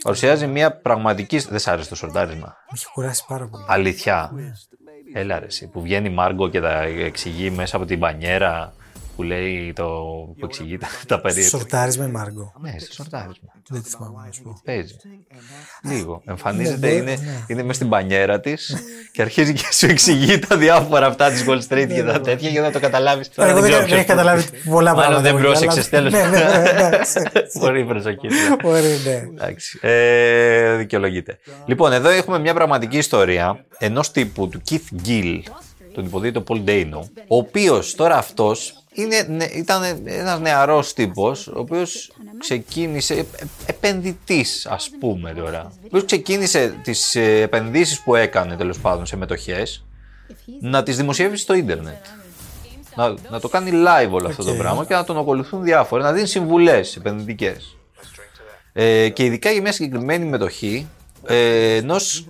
Παρουσιάζει 0.03 0.47
μια 0.47 0.71
πραγματική. 0.71 1.37
Δεν 1.37 1.59
σ' 1.59 1.67
άρεσε 1.67 1.89
το 1.89 1.95
σορτάρισμα. 1.95 2.47
Με 2.47 2.73
έχει 2.75 2.85
κουράσει 2.93 3.23
πάρα 3.27 3.47
πολύ. 3.47 3.63
Αλήθεια. 3.67 4.31
Έλα 5.13 5.39
ρε, 5.39 5.45
εσύ, 5.45 5.67
που 5.67 5.81
βγαίνει 5.81 6.07
η 6.07 6.13
Μάργκο 6.13 6.49
και 6.49 6.61
τα 6.61 6.81
εξηγεί 6.81 7.49
μέσα 7.49 7.75
από 7.75 7.85
την 7.85 7.97
μπανιέρα 7.97 8.73
που 9.15 9.23
λέει 9.23 9.73
το. 9.75 9.83
που 10.39 10.45
εξηγεί 10.45 10.77
τα, 10.77 10.87
τα 11.07 11.21
περίεργα. 11.21 11.49
Σορτάρισμα 11.49 12.05
η 12.05 12.09
Μάργκο. 12.11 12.53
Ναι, 12.61 12.73
σε 12.77 12.93
σορτάρισμα. 12.93 13.49
Δεν 13.69 13.83
τη 13.83 13.89
θυμάμαι 13.89 14.25
να 14.25 14.31
σου 14.31 14.41
πω. 14.41 14.61
Παίζει. 14.63 14.95
Λίγο. 15.83 16.21
Εμφανίζεται, 16.25 16.87
Ναι, 16.87 16.93
είναι, 16.93 17.11
ναι. 17.11 17.43
είναι 17.47 17.61
μέσα 17.61 17.73
στην 17.73 17.87
μπανιέρα 17.87 18.39
της 18.39 18.75
και 19.11 19.21
αρχίζει 19.21 19.53
και 19.53 19.65
σου 19.71 19.85
εξηγεί 19.85 20.39
τα 20.39 20.57
διάφορα 20.57 21.05
αυτά 21.07 21.31
της 21.31 21.45
Wall 21.47 21.59
Street 21.69 21.87
και 21.93 22.03
τα 22.03 22.21
τέτοια 22.21 22.49
για 22.49 22.61
να 22.61 22.71
το 22.71 22.79
καταλάβεις. 22.79 23.29
Εγώ 23.35 23.61
δεν 23.61 23.71
δεν 23.71 23.91
έχω 23.97 24.05
καταλάβει 24.05 24.43
πολλά 24.69 24.93
πράγματα. 24.93 25.21
δεν 25.21 25.31
πολύ, 25.31 25.43
πρόσεξες 25.43 25.93
αλλά- 25.93 26.09
τέλος. 26.09 26.11
Ναι, 26.31 26.37
ναι, 26.39 26.61
ναι, 26.61 26.69
εντάξει. 26.69 27.19
Πολύ 27.59 27.85
προσοχή. 27.85 28.27
Μπορεί, 28.61 28.81
ναι. 29.05 29.13
Εντάξει. 29.33 29.79
Ε, 29.81 30.75
δικαιολογείται. 30.75 31.39
Λοιπόν, 31.65 31.91
εδώ 31.93 32.09
έχουμε 32.09 32.39
μια 32.39 32.53
πραγματική 32.53 32.97
ιστορία 32.97 33.65
ενός 33.77 34.11
τύπου 34.11 34.49
του 34.49 34.61
Keith 34.69 35.07
Gill, 35.07 35.39
τον 35.93 36.05
υποδίτο 36.05 36.43
Paul 36.47 36.63
Dano, 36.65 36.99
ο 37.27 37.37
οποίος 37.37 37.95
τώρα 37.95 38.17
αυτός 38.17 38.83
ήταν 39.55 39.83
ένας 40.05 40.39
νεαρός 40.39 40.93
τύπος, 40.93 41.47
ο 41.47 41.59
οποίος 41.59 42.11
ξεκίνησε, 42.37 43.13
ε, 43.13 43.25
επενδυτής 43.65 44.65
ας 44.65 44.89
πούμε 44.99 45.33
τώρα, 45.33 45.61
ο 45.63 45.85
οποίος 45.85 46.05
ξεκίνησε 46.05 46.75
τις 46.83 47.15
ε, 47.15 47.41
επενδύσεις 47.41 48.01
που 48.01 48.15
έκανε 48.15 48.55
τέλος 48.55 48.79
πάντων 48.79 49.05
σε 49.05 49.17
μετοχές, 49.17 49.85
να 50.59 50.83
τις 50.83 50.97
δημοσιεύει 50.97 51.37
στο 51.37 51.53
ίντερνετ. 51.53 52.05
Να, 52.95 53.13
να 53.29 53.39
το 53.39 53.47
κάνει 53.47 53.71
live 53.73 54.11
όλο 54.11 54.27
αυτό 54.27 54.43
το 54.43 54.51
Οκ. 54.51 54.57
πράγμα 54.57 54.85
και 54.85 54.93
να 54.93 55.03
τον 55.03 55.17
ακολουθούν 55.17 55.63
διάφοροι, 55.63 56.03
να 56.03 56.11
δίνει 56.13 56.27
συμβουλές 56.27 56.95
επενδυτικές. 56.95 57.77
Ε, 58.73 59.09
και 59.09 59.23
ειδικά 59.23 59.51
για 59.51 59.61
μια 59.61 59.71
συγκεκριμένη 59.71 60.25
μετοχή 60.25 60.87
ε, 61.25 61.75
ενός 61.75 62.25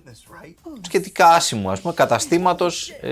σχετικά 0.82 1.28
άσημου 1.30 1.72
ας 1.72 1.82
πούμε, 1.82 1.94
καταστήματος 1.94 2.90
ε, 2.90 3.10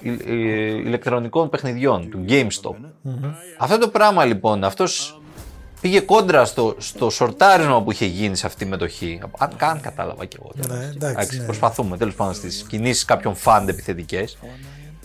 υ- 0.00 0.26
ε, 0.26 0.32
ηλεκτρονικών 0.76 1.48
παιχνιδιών, 1.50 2.10
του 2.10 2.24
GameStop. 2.28 2.74
Αυτό 3.58 3.78
το 3.78 3.88
πράγμα 3.88 4.24
λοιπόν, 4.24 4.64
αυτός 4.64 5.20
πήγε 5.80 6.00
κόντρα 6.00 6.44
στο, 6.44 6.74
στο 6.78 7.10
σορτάρισμα 7.10 7.82
που 7.82 7.92
είχε 7.92 8.04
γίνει 8.04 8.36
σε 8.36 8.46
αυτή 8.46 8.64
τη 8.64 8.70
μετοχή. 8.70 9.20
Αν 9.38 9.56
καν 9.56 9.80
κατάλαβα 9.80 10.24
κι 10.24 10.36
εγώ. 10.40 10.50
τώρα. 10.62 10.74
Ναι, 10.80 10.84
εντάξει, 10.94 11.38
ναι. 11.38 11.44
Προσπαθούμε 11.44 11.96
τέλος 11.96 12.14
πάντων 12.14 12.34
στις 12.34 12.64
κινήσεις 12.68 13.04
κάποιων 13.04 13.34
φαντ 13.34 13.68
επιθετικές. 13.68 14.38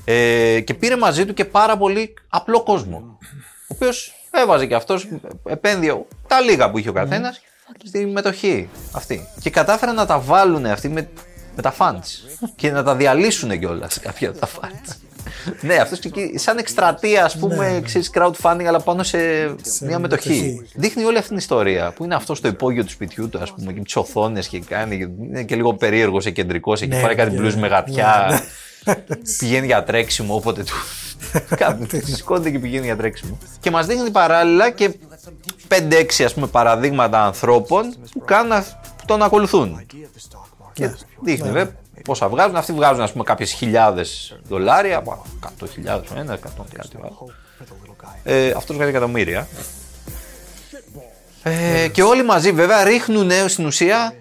Ε, 0.06 0.60
και 0.60 0.74
πήρε 0.74 0.98
μαζί 0.98 1.26
του 1.26 1.34
και 1.34 1.46
πάρα 1.46 1.78
πολύ 1.78 2.14
απλό 2.30 2.64
κόσμο. 2.64 3.18
Ο 3.42 3.74
οποίος 3.76 4.14
έβαζε 4.32 4.66
και 4.66 4.76
αυτός 4.76 5.08
επένδυε 5.46 5.94
τα 6.28 6.40
λίγα 6.42 6.72
που 6.72 6.78
είχε 6.78 6.90
ο 6.90 6.94
καθένας 6.94 7.42
στη 7.86 8.06
μετοχή 8.06 8.70
αυτή. 8.92 9.28
Και 9.40 9.50
κατάφεραν 9.50 9.96
να 9.96 10.06
τα 10.06 10.20
βάλουν 10.20 10.66
αυτοί 10.66 10.90
με, 10.90 11.10
με 11.56 11.62
τα 11.62 11.76
fans 11.78 12.40
και 12.56 12.72
να 12.72 12.84
τα 12.84 12.96
διαλύσουν 12.96 13.60
κιόλας 13.60 14.00
κάποια 14.00 14.30
από 14.30 14.40
τα 14.40 14.48
fans. 14.48 14.96
ναι, 15.68 15.76
αυτός 15.76 16.00
σαν 16.36 16.58
εκστρατεία, 16.58 17.26
ας 17.26 17.38
πούμε, 17.38 17.82
ξέρεις, 17.84 18.12
crowdfunding, 18.14 18.64
αλλά 18.68 18.80
πάνω 18.80 19.04
σε, 19.04 19.18
μια 19.82 20.00
μετοχή. 20.00 20.30
μετοχή. 20.30 20.62
Δείχνει 20.76 21.04
όλη 21.04 21.18
αυτή 21.18 21.30
την 21.30 21.38
ιστορία 21.38 21.92
που 21.92 22.04
είναι 22.04 22.16
αυτό 22.16 22.36
στο 22.36 22.48
υπόγειο 22.48 22.84
του 22.84 22.90
σπιτιού 22.90 23.30
του, 23.30 23.40
ας 23.40 23.54
πούμε, 23.54 23.74
και 23.74 23.80
τις 23.80 23.96
οθόνες 23.96 24.48
και 24.48 24.60
κάνει. 24.60 25.16
Είναι 25.22 25.44
και 25.44 25.56
λίγο 25.56 25.74
περίεργος, 25.74 26.32
κεντρικός, 26.32 26.82
εκεί 26.82 26.94
Ναι, 26.96 27.00
φοράει 27.00 27.16
κάτι 27.16 27.32
ναι, 27.32 27.38
μπλουζ 27.38 27.54
ναι, 27.54 27.60
με 27.62 27.68
γατιά. 27.68 28.42
ναι, 28.86 28.96
πηγαίνει 29.38 29.66
για 29.66 29.84
τρέξιμο 29.84 30.36
όποτε 30.36 30.64
του. 30.64 30.74
Κάτι 31.56 32.14
σηκώνεται 32.14 32.50
και 32.50 32.60
πηγαίνει 32.60 32.86
για 32.86 32.96
τρέξιμο. 32.98 33.38
Και 33.60 33.72
μας 33.72 33.86
δείχνει 33.86 34.10
παράλληλα 34.12 34.70
και 34.70 34.96
5-6 35.72 36.24
ας 36.26 36.34
πούμε 36.34 36.48
παραδείγματα 36.48 37.24
ανθρώπων 37.24 37.94
που 38.14 38.20
κάνουν, 38.26 38.52
αυ- 38.52 38.74
που 38.98 39.06
τον 39.06 39.22
ακολουθούν. 39.22 39.86
Και 40.74 40.90
δείχνει 41.22 41.52
βέβαια 41.52 41.76
πόσα 42.04 42.30
βγάζουν. 42.30 42.56
Αυτοί 42.56 42.74
βγάζουν 42.74 43.02
ας 43.02 43.12
πούμε 43.12 43.24
κάποιες 43.24 43.52
χιλιάδες 43.52 44.40
δολάρια, 44.48 44.98
από 44.98 45.26
100.000 45.40 46.02
ο 46.16 46.20
ένα, 46.20 46.34
100 46.34 46.38
κάτι 46.76 46.98
άλλο. 47.02 47.30
Ε, 48.24 48.52
αυτός 48.52 48.76
βγάζει 48.76 48.90
εκατομμύρια. 48.92 49.48
Ε, 51.44 51.88
και 51.88 52.04
όλοι 52.04 52.24
μαζί 52.24 52.52
βέβαια 52.52 52.84
ρίχνουν 52.84 53.32
στην 53.48 53.66
ουσία 53.66 54.14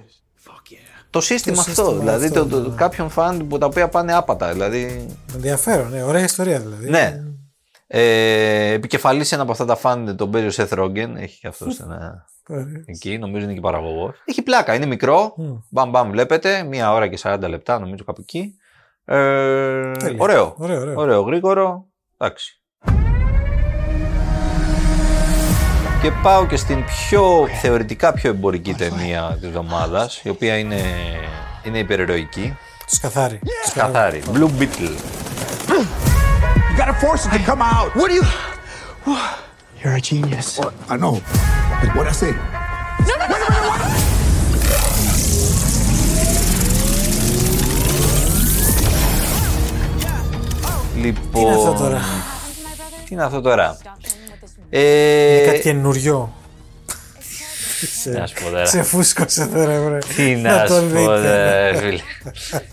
το 1.10 1.20
σύστημα 1.20 1.54
Το 1.56 1.60
αυτό. 1.60 1.72
σύστημα 1.84 1.98
δηλαδή 2.00 2.26
αυτό, 2.26 2.46
το, 2.46 2.62
το, 2.62 2.68
ναι. 2.68 2.74
κάποιον 2.76 3.10
φαν 3.10 3.46
που 3.48 3.58
τα 3.58 3.66
οποία 3.66 3.88
πάνε 3.88 4.14
άπατα. 4.14 4.52
Δηλαδή, 4.52 5.06
Ενδιαφέρον, 5.34 5.90
ναι. 5.90 6.02
Ωραία 6.02 6.22
ιστορία 6.24 6.60
δηλαδή. 6.60 6.90
ναι. 6.90 7.22
Ε, 7.92 8.72
επικεφαλής 8.72 9.28
σε 9.28 9.34
ένα 9.34 9.42
από 9.42 9.52
αυτά 9.52 9.64
τα 9.64 9.76
φαν 9.76 10.16
τον 10.16 10.30
παίζει 10.30 10.60
ο 10.60 10.64
Seth 10.64 10.78
Rogen. 10.78 11.14
Έχει 11.16 11.38
και 11.40 11.46
αυτός 11.46 11.80
ένα. 11.80 12.24
Ωραία. 12.48 12.84
Εκεί, 12.86 13.18
νομίζω 13.18 13.44
είναι 13.44 13.54
και 13.54 13.60
παραγωγός. 13.60 14.22
Έχει 14.24 14.42
πλάκα, 14.42 14.74
είναι 14.74 14.86
μικρό. 14.86 15.34
Μπαμ, 15.68 15.90
μπαμ, 15.90 16.10
βλέπετε. 16.10 16.62
Μία 16.62 16.92
ώρα 16.92 17.08
και 17.08 17.18
40 17.22 17.48
λεπτά, 17.48 17.78
νομίζω 17.78 18.04
κάπου 18.04 18.20
εκεί. 18.20 18.54
Ε, 19.04 19.16
ωραίο. 20.16 20.54
Ωραίο, 20.56 20.80
ωραίο. 20.80 20.94
ωραίο, 20.96 21.20
γρήγορο. 21.20 21.86
Εντάξει. 22.18 22.62
Και 26.02 26.10
πάω 26.22 26.46
και 26.46 26.56
στην 26.56 26.84
πιο 26.84 27.46
θεωρητικά 27.60 28.12
πιο 28.12 28.30
εμπορική 28.30 28.74
ταινία 28.74 29.36
της 29.40 29.48
εβδομάδας, 29.48 30.22
η 30.22 30.28
οποία 30.28 30.58
είναι, 30.58 30.82
είναι 31.64 31.78
υπερηρωική. 31.78 32.56
Το 32.86 32.94
σκαθάρι. 32.94 33.40
Καθάρι. 33.74 34.22
Blue 34.32 34.50
Beetle. 34.60 36.09
You 36.80 36.86
gotta 36.86 36.98
force 36.98 37.26
it 37.26 37.32
to 37.32 37.38
come 37.40 37.60
out. 37.60 37.94
What 37.94 38.08
do 38.08 38.14
you? 38.14 38.22
You're 39.84 39.96
a 39.96 40.00
genius. 40.00 40.58
I 40.88 40.96
know. 40.96 41.20
But 41.82 41.94
what 41.94 42.06
I 42.06 42.12
say? 42.12 42.34
Λοιπόν. 50.96 51.32
Τι 51.32 51.40
είναι 51.40 51.50
αυτό 51.54 51.72
τώρα; 51.72 52.00
Τι 53.04 53.14
είναι 53.14 53.24
αυτό 53.24 53.40
τώρα; 53.40 53.76
Είναι 54.70 54.82
Ε, 54.82 55.44
κάτι 55.46 55.60
καινούριο. 55.60 56.32
Να 58.04 58.26
σου 58.26 58.34
πω 58.34 58.50
τώρα. 58.50 58.66
Σε 58.66 58.82
φούσκωσε 58.82 59.46
τώρα, 59.46 59.80
βρε. 59.80 59.98
Τι 60.16 60.34
να 60.36 60.64
το 60.64 60.74
σου 60.74 60.80
πω, 60.80 60.86
δείτε. 61.16 61.70
ρε, 61.70 61.78
φίλε. 61.78 62.00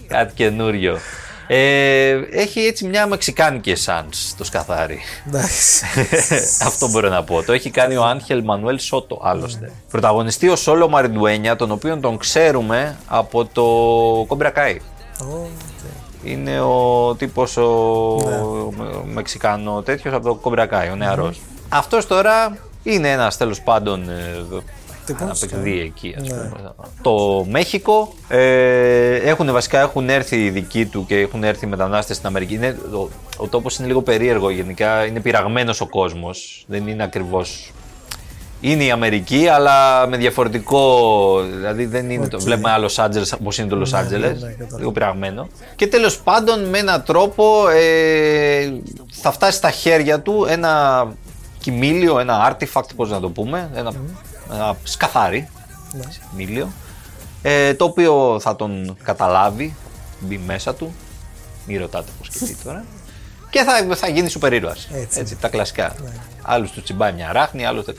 Κάτι 0.08 0.34
καινούριο. 0.34 1.00
Ε, 1.48 2.20
έχει 2.32 2.60
έτσι 2.60 2.86
μια 2.88 3.08
μεξικάνικη 3.08 3.72
εσάνς 3.72 4.36
το 4.38 4.44
σκαθάρι. 4.44 5.00
Εντάξει. 5.28 5.86
Αυτό 6.68 6.90
μπορώ 6.90 7.10
να 7.10 7.24
πω. 7.24 7.44
Το 7.44 7.54
έχει 7.54 7.70
κάνει 7.70 7.96
ο 7.96 8.04
Άγχελ 8.04 8.44
Μανουέλ 8.44 8.80
Σότο, 8.80 9.20
άλλωστε. 9.24 9.72
Πρωταγωνιστεί 9.92 10.50
ο 10.50 10.56
Σόλο 10.56 10.90
Μαριντουένια, 10.90 11.56
τον 11.56 11.72
οποίον 11.72 12.02
τον 12.02 12.18
ξέρουμε 12.18 12.98
από 13.08 13.46
το 13.46 13.64
Κόμπρα 14.28 14.50
Κάι. 14.50 14.82
Ω, 15.22 15.48
Είναι 16.24 16.62
ο 16.62 17.16
τύπος 17.18 17.58
ο, 17.58 17.62
ο 17.62 18.74
Μεξικάνο 19.06 19.82
τέτοιος 19.82 20.14
από 20.14 20.28
το 20.28 20.36
Κόμπρα 20.36 20.66
Κάι, 20.66 20.90
ο 20.90 20.96
νεαρός. 20.96 21.42
Αυτός 21.70 22.08
τώρα 22.08 22.58
είναι 22.84 23.12
ένας 23.12 23.38
τέλος 23.38 23.62
πάντων 23.62 24.10
ε, 24.10 24.46
Τύπος, 24.50 24.64
ένα 25.20 25.42
παιδί 25.42 25.80
εκεί 25.80 26.16
ας 26.18 26.28
Ναι. 26.28 26.36
πούμε. 26.36 26.74
Το 27.02 27.46
Μέχικο 27.50 28.14
ε, 28.28 29.16
έχουν 29.16 29.52
βασικά 29.52 29.80
έχουν 29.80 30.10
έρθει 30.10 30.46
οι 30.46 30.50
δικοί 30.50 30.86
του 30.86 31.06
και 31.06 31.18
έχουν 31.20 31.44
έρθει 31.44 31.66
οι 31.66 31.70
μετανάστες 31.70 32.16
στην 32.16 32.28
Αμερική. 32.28 32.54
Είναι, 32.54 32.78
ο, 32.94 33.10
ο 33.38 33.48
τόπος 33.48 33.78
είναι 33.78 33.88
λίγο 33.88 34.02
περίεργο 34.02 34.50
γενικά, 34.50 35.06
είναι 35.06 35.20
πειραγμένος 35.20 35.82
ο 35.82 35.88
κόσμος, 35.88 36.64
δεν 36.68 36.88
είναι 36.88 37.04
ακριβώς 37.04 37.72
είναι 38.62 38.84
η 38.84 38.92
Αμερική, 38.92 39.48
αλλά 39.48 40.08
με 40.08 40.18
διαφορετικό. 40.18 41.42
Δηλαδή 41.56 41.86
δεν 41.86 42.10
είναι 42.10 42.28
το. 42.28 42.38
Οκ. 42.38 42.44
Βλέπουμε 42.44 42.72
άλλο 42.72 42.90
Los 42.96 43.06
Angeles 43.06 43.38
όπως 43.42 43.58
είναι 43.58 43.68
το 43.68 43.82
Los 43.82 43.90
Ναι, 43.90 44.00
Angeles. 44.00 44.10
ναι, 44.20 44.28
ναι, 44.28 44.34
κατάλαβα. 44.34 44.78
λίγο 44.78 44.92
πειραγμένο. 44.92 45.48
Και 45.76 45.88
τέλος 45.88 46.20
πάντων 46.20 46.64
με 46.70 46.78
έναν 46.78 47.04
τρόπο 47.04 47.70
ε, 47.70 48.74
θα 49.12 49.32
φτάσει 49.32 49.58
στα 49.58 49.72
χέρια 49.72 50.20
του 50.22 50.46
ένα 50.50 51.06
κοιμήλιο, 51.60 52.20
ένα 52.20 52.58
artifact, 52.60 52.88
πώς 52.96 53.10
να 53.10 53.20
το 53.20 53.30
πούμε. 53.30 53.70
Ένα, 53.76 53.80
ένα 53.80 53.94
σκαθάρι. 54.84 55.50
Ναι. 55.94 56.04
Κοιμήλιο. 56.30 56.70
Ε, 57.42 57.74
το 57.74 57.86
οποίο 57.86 58.38
θα 58.42 58.56
τον 58.56 58.98
καταλάβει, 59.04 59.76
μπει 60.20 60.38
μέσα 60.46 60.76
του. 60.76 60.96
Μην 61.66 61.80
ρωτάτε 61.80 62.10
πώς 62.18 62.30
και 62.30 62.38
τι 62.46 62.56
τώρα. 62.64 62.86
Και 63.50 63.64
θα, 63.64 63.96
θα 63.96 64.08
γίνει 64.08 64.30
σούπερ 64.30 64.54
ήρωας. 64.54 64.88
Έτσι. 64.94 65.20
Έτσι, 65.20 65.36
τα 65.36 65.48
κλασικά. 65.50 65.96
Άλλους 66.42 66.72
τους 66.72 66.84
τσιμπάει 66.84 67.14
μια 67.14 67.32
ράχνη, 67.32 67.66
άλλους 67.66 67.86
δεν. 67.86 67.96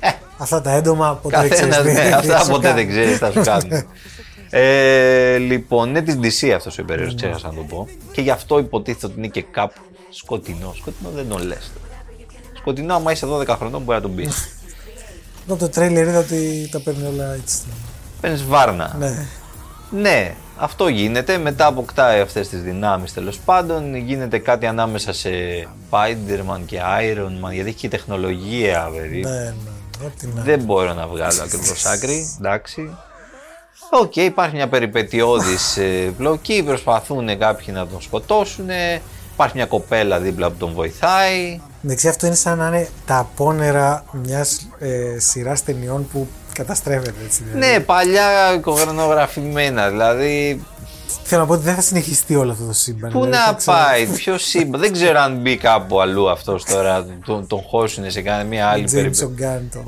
Ε, 0.00 0.10
αυτά 0.38 0.60
τα 0.60 0.70
έντομα 0.70 1.14
ποτέ 1.22 1.40
δεν 1.40 1.48
Καθένας, 1.48 1.76
ξέρεις 1.78 1.94
τι- 1.98 2.02
ναι, 2.02 2.08
τι 2.08 2.12
αυτά 2.12 2.44
σου 2.44 2.50
ποτέ 2.50 2.68
κάνει. 2.68 2.84
δεν 2.84 2.88
ξέρεις, 2.88 3.18
θα 3.18 3.30
σου 3.30 3.40
κάνουν. 3.50 3.84
Ε, 4.50 5.36
λοιπόν, 5.36 5.88
είναι 5.88 6.02
της 6.02 6.14
DC 6.44 6.48
αυτός 6.50 6.78
ο 6.78 6.82
υπερήρωα, 6.82 7.14
ξέχασα 7.16 7.46
να 7.46 7.54
το 7.54 7.62
πω. 7.62 7.88
Και 8.12 8.20
γι' 8.20 8.30
αυτό 8.30 8.58
υποτίθεται 8.58 9.06
ότι 9.06 9.14
είναι 9.18 9.26
και 9.28 9.42
κάπου 9.42 9.80
σκοτεινό. 10.10 10.74
Σκοτεινό 10.76 11.10
δεν 11.14 11.28
το 11.28 11.38
λες. 11.38 11.70
Σκοτεινό, 12.58 12.94
άμα 12.94 13.12
είσαι 13.12 13.26
12 13.26 13.46
χρονών, 13.48 13.82
μπορεί 13.82 13.96
να 13.96 14.02
τον 14.02 14.14
πεις. 14.14 14.48
Εγώ 15.46 15.54
από 15.54 15.64
το 15.64 15.68
τρέιλερ 15.68 16.06
είδα 16.06 16.18
ότι 16.18 16.68
τα 16.70 16.80
παίρνει 16.80 17.06
όλα 17.06 17.34
έτσι. 17.34 17.58
Παίρνεις 18.20 18.44
βάρνα. 18.44 18.96
Ναι. 18.98 19.26
Ναι, 19.90 20.34
αυτό 20.56 20.88
γίνεται. 20.88 21.38
Μετά 21.38 21.66
αποκτάει 21.66 22.20
αυτές 22.20 22.48
τις 22.48 22.62
δυνάμεις 22.62 23.12
τέλος 23.12 23.38
πάντων. 23.38 23.94
Γίνεται 23.94 24.38
κάτι 24.38 24.66
ανάμεσα 24.66 25.12
σε 25.12 25.30
Spider-Man 25.90 26.60
και 26.66 26.80
Iron 27.00 27.46
Man. 27.46 27.52
Γιατί 27.52 27.68
έχει 27.68 27.78
και 27.78 27.88
τεχνολογία, 27.88 28.90
παιδί. 28.96 29.20
Ναι, 29.20 29.30
ναι. 29.30 29.52
Ό,τι 30.06 30.26
να. 30.26 30.42
Δεν 30.42 30.60
μπορώ 30.60 30.94
να 30.94 31.06
βγάλω 31.06 31.42
ακριβώς 31.42 31.84
άκρη. 31.84 32.34
Εντάξει. 32.38 32.96
Οκ, 33.90 34.16
υπάρχει 34.16 34.54
μια 34.54 34.68
περιπετειώδης 34.68 35.76
ε, 35.76 36.12
πλοκή. 36.16 36.62
Προσπαθούν 36.62 37.38
κάποιοι 37.38 37.66
να 37.72 37.86
τον 37.86 38.00
σκοτώσουν. 38.02 38.68
Υπάρχει 39.32 39.56
μια 39.56 39.66
κοπέλα 39.66 40.18
δίπλα 40.18 40.50
που 40.50 40.56
τον 40.56 40.72
βοηθάει. 40.72 41.60
Εντάξει, 41.86 42.08
αυτό 42.08 42.26
είναι 42.26 42.34
σαν 42.34 42.58
να 42.58 42.66
είναι 42.66 42.88
τα 43.06 43.16
απόνερα 43.18 44.04
μιας 44.24 44.66
ε, 44.78 45.18
σειράς 45.18 45.64
ταινιών 45.64 46.08
που 46.12 46.28
καταστρέφεται 46.52 47.14
έτσι. 47.24 47.42
δηλαδή. 47.44 47.58
Ναι, 47.72 47.80
παλιά 47.80 48.54
εικονογραφημένα. 48.54 49.88
Δηλαδή, 49.90 50.62
Θέλω 51.28 51.40
να 51.40 51.46
πω 51.46 51.52
ότι 51.52 51.62
δεν 51.62 51.74
θα 51.74 51.80
συνεχιστεί 51.80 52.34
όλο 52.36 52.52
αυτό 52.52 52.64
το 52.66 52.72
σύμπαν. 52.72 53.10
πού 53.12 53.24
δηλαδή, 53.24 53.42
θα 53.44 53.50
να 53.50 53.56
ξέρω- 53.56 53.78
πάει, 53.78 54.06
ποιο 54.06 54.38
σύμπαν. 54.38 54.80
Δεν 54.80 54.92
ξέρω 54.92 55.18
αν 55.20 55.36
μπει 55.36 55.56
κάπου 55.56 56.00
αλλού 56.00 56.30
αυτός 56.30 56.64
τώρα. 56.64 57.06
Τον, 57.24 57.46
τον 57.46 57.60
χώσουν 57.62 58.10
σε 58.10 58.22
κάνει 58.22 58.48
μια 58.48 58.66
άλλη 58.68 58.84
James 58.88 58.92
περίπτωση. 58.92 59.34
Gunn 59.38 59.60
το. 59.72 59.84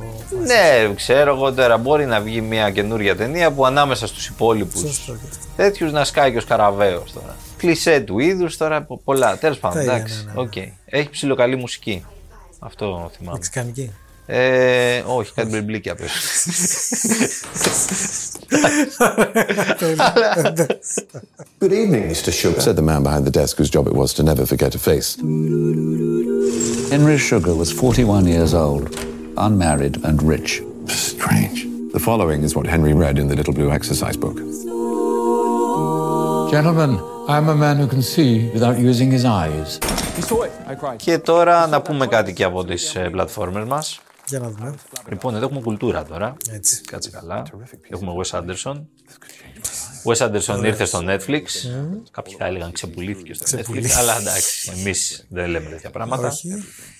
Ναι, 0.46 0.94
ξέρω 0.94 1.34
εγώ 1.34 1.52
τώρα. 1.52 1.76
Μπορεί 1.76 2.06
να 2.06 2.20
βγει 2.20 2.40
μια 2.40 2.70
καινούρια 2.70 3.16
ταινία 3.16 3.50
που 3.50 3.66
ανάμεσα 3.66 4.06
στους 4.06 4.26
υπόλοιπους 4.28 4.80
Σωστό 4.80 5.12
και 5.12 5.18
αυτό. 5.30 5.46
τέτοιους 5.56 5.92
να 5.92 6.04
σκάει 6.04 6.30
και 6.30 6.36
ο 6.38 6.40
Σκαραβαίος 6.40 7.12
τώρα. 7.12 7.36
Κλισέ 7.58 8.00
του 8.00 8.18
είδου 8.18 8.46
τώρα 8.58 8.82
πο- 8.82 9.00
πολλά. 9.04 9.38
Τέλος 9.38 9.54
πάντων, 9.60 9.78
Τέλεια, 9.78 9.94
εντάξει. 9.94 10.14
ναι, 10.26 10.32
ναι, 10.32 10.32
ναι. 10.34 10.40
οκ. 10.40 10.56
Έχει 10.84 11.10
ψιλοκαλή 11.10 11.56
μουσική. 11.56 12.04
Αυτό 12.58 13.10
θυμάμαι. 13.16 13.32
Μεξικανική. 13.36 13.90
Ε, 14.30 15.02
όχι, 15.06 15.32
κάτι 15.34 15.48
μπλιμπλίκια 15.48 15.94
πες. 15.94 16.10
Good 21.60 21.72
evening, 21.72 22.04
Mr. 22.12 22.30
Sugar, 22.32 22.60
said 22.60 22.76
the 22.76 22.82
man 22.82 23.02
behind 23.02 23.24
the 23.24 23.30
desk 23.30 23.56
whose 23.58 23.70
job 23.70 23.86
it 23.86 23.94
was 23.94 24.14
to 24.14 24.22
never 24.22 24.44
forget 24.46 24.74
a 24.74 24.78
face. 24.78 25.16
Henry 26.94 27.18
Sugar 27.18 27.54
was 27.54 27.72
41 27.72 28.26
years 28.26 28.54
old, 28.54 28.84
unmarried 29.36 30.04
and 30.04 30.22
rich. 30.22 30.62
Strange. 30.86 31.66
The 31.92 31.98
following 31.98 32.42
is 32.42 32.54
what 32.54 32.66
Henry 32.66 32.92
read 32.94 33.18
in 33.18 33.26
the 33.28 33.34
Little 33.36 33.52
Blue 33.54 33.70
Exercise 33.72 34.16
Book. 34.16 34.36
Gentlemen, 36.50 36.92
I'm 37.30 37.46
a 37.50 37.54
man 37.54 37.76
who 37.76 37.86
can 37.86 38.00
see 38.00 38.48
without 38.54 38.78
using 38.78 39.10
his 39.10 39.24
eyes. 39.26 39.78
He 40.16 40.22
saw 40.22 40.42
it. 40.44 40.52
I 40.66 40.74
cried. 40.74 40.96
και 40.96 41.18
τώρα 41.18 41.66
να 41.66 41.82
πούμε 41.82 42.06
κάτι 42.06 42.32
και 42.32 42.44
από 42.44 42.64
τις 42.64 42.94
ε, 42.94 43.08
πλατφόρμες 43.10 43.64
μας. 43.64 44.00
Για 44.26 44.38
να 44.38 44.48
δούμε. 44.48 44.74
Λοιπόν, 45.08 45.34
εδώ 45.34 45.44
έχουμε 45.44 45.60
κουλτούρα 45.60 46.04
τώρα. 46.04 46.36
Έτσι. 46.50 46.80
Κάτσε 46.80 47.10
καλά. 47.10 47.42
Έχουμε 47.90 48.12
Wes 48.16 48.38
Anderson. 48.38 48.82
Wes 50.04 50.26
Anderson 50.26 50.64
ήρθε 50.64 50.84
στο 50.84 51.00
Netflix. 51.06 51.42
Κάποιοι 52.10 52.34
θα 52.38 52.46
έλεγαν 52.46 52.72
ξεπουλήθηκε 52.72 53.34
στο 53.34 53.44
Netflix. 53.44 53.54
Ξεπουλήθηκε. 53.54 53.94
Αλλά 53.98 54.18
εντάξει, 54.18 54.72
εμείς 54.78 55.26
δεν 55.28 55.48
λέμε 55.50 55.68
τέτοια 55.68 55.90
πράγματα. 55.90 56.28
Όχι. 56.28 56.48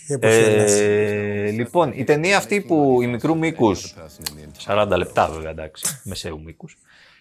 Η 0.07 0.13
εποχή 0.13 0.35
Ελλάς. 0.35 0.73
Ε, 0.73 1.51
λοιπόν, 1.51 1.93
η 1.95 2.05
ταινία 2.05 2.37
αυτή 2.37 2.61
που 2.61 2.99
η 3.03 3.07
μικρού 3.07 3.37
μήκους. 3.37 3.95
40 4.67 4.93
λεπτά 4.97 5.29
βέβαια, 5.29 5.51
εντάξει, 5.51 6.01
μεσαίου 6.03 6.41
μήκους. 6.45 6.79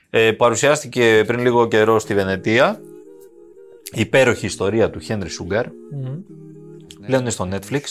Ε, 0.09 0.31
παρουσιάστηκε 0.31 1.23
πριν 1.27 1.39
λίγο 1.39 1.67
καιρό 1.67 1.99
στη 1.99 2.13
Βενετία. 2.13 2.79
Η 3.93 3.99
υπέροχη 3.99 4.45
ιστορία 4.45 4.89
του 4.89 4.99
Χένρι 4.99 5.29
Σούγκαρ. 5.29 5.65
Πλέον 7.05 7.21
είναι 7.21 7.29
στο 7.29 7.47
Netflix. 7.51 7.81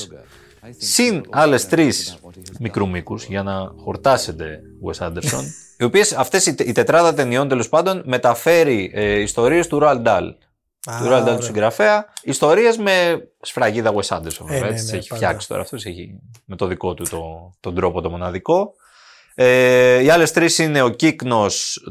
Συν 0.79 1.23
άλλες 1.31 1.67
τρεις 1.69 2.19
μικρού 2.61 2.89
μήκους 2.89 3.25
για 3.25 3.43
να 3.43 3.73
χορτάσετε 3.77 4.61
Wes 4.87 5.07
Anderson. 5.07 5.43
οι 5.79 5.85
οποίες 5.85 6.13
αυτές 6.13 6.47
η, 6.47 6.55
τε- 6.55 6.67
η 6.69 6.73
τετράδα 6.73 7.15
ταινιών 7.15 7.49
τέλος 7.49 7.69
πάντων 7.69 8.03
μεταφέρει 8.07 8.91
ε, 8.95 9.21
ιστορίες 9.21 9.67
του 9.67 9.79
Roald 9.83 10.03
Dahl. 10.05 10.31
Α, 10.91 10.99
του 10.99 11.05
Roald 11.05 11.21
Dahl 11.21 11.25
του 11.25 11.31
ωραία. 11.31 11.41
συγγραφέα. 11.41 12.07
Ιστορίες 12.23 12.77
με 12.77 13.23
σφραγίδα 13.41 13.93
Wes 13.95 14.17
Anderson. 14.17 14.47
Ε, 14.49 14.53
βέβαια, 14.53 14.61
ναι, 14.61 14.67
έτσι 14.69 14.83
τις 14.83 14.91
ναι, 14.93 14.99
έχει 14.99 15.09
πάντα. 15.09 15.21
φτιάξει 15.27 15.49
τώρα 15.49 15.61
αυτός. 15.61 15.85
Έχει 15.85 16.21
με 16.45 16.57
το 16.57 16.67
δικό 16.67 16.95
του 16.95 17.05
το, 17.11 17.53
τον 17.61 17.75
τρόπο 17.75 18.01
το 18.01 18.11
μοναδικό. 18.11 18.75
Ε, 19.35 20.03
οι 20.03 20.09
άλλες 20.11 20.33
τρεις 20.33 20.59
είναι 20.59 20.83
ο 20.83 20.89
Κύκνο, 20.89 21.47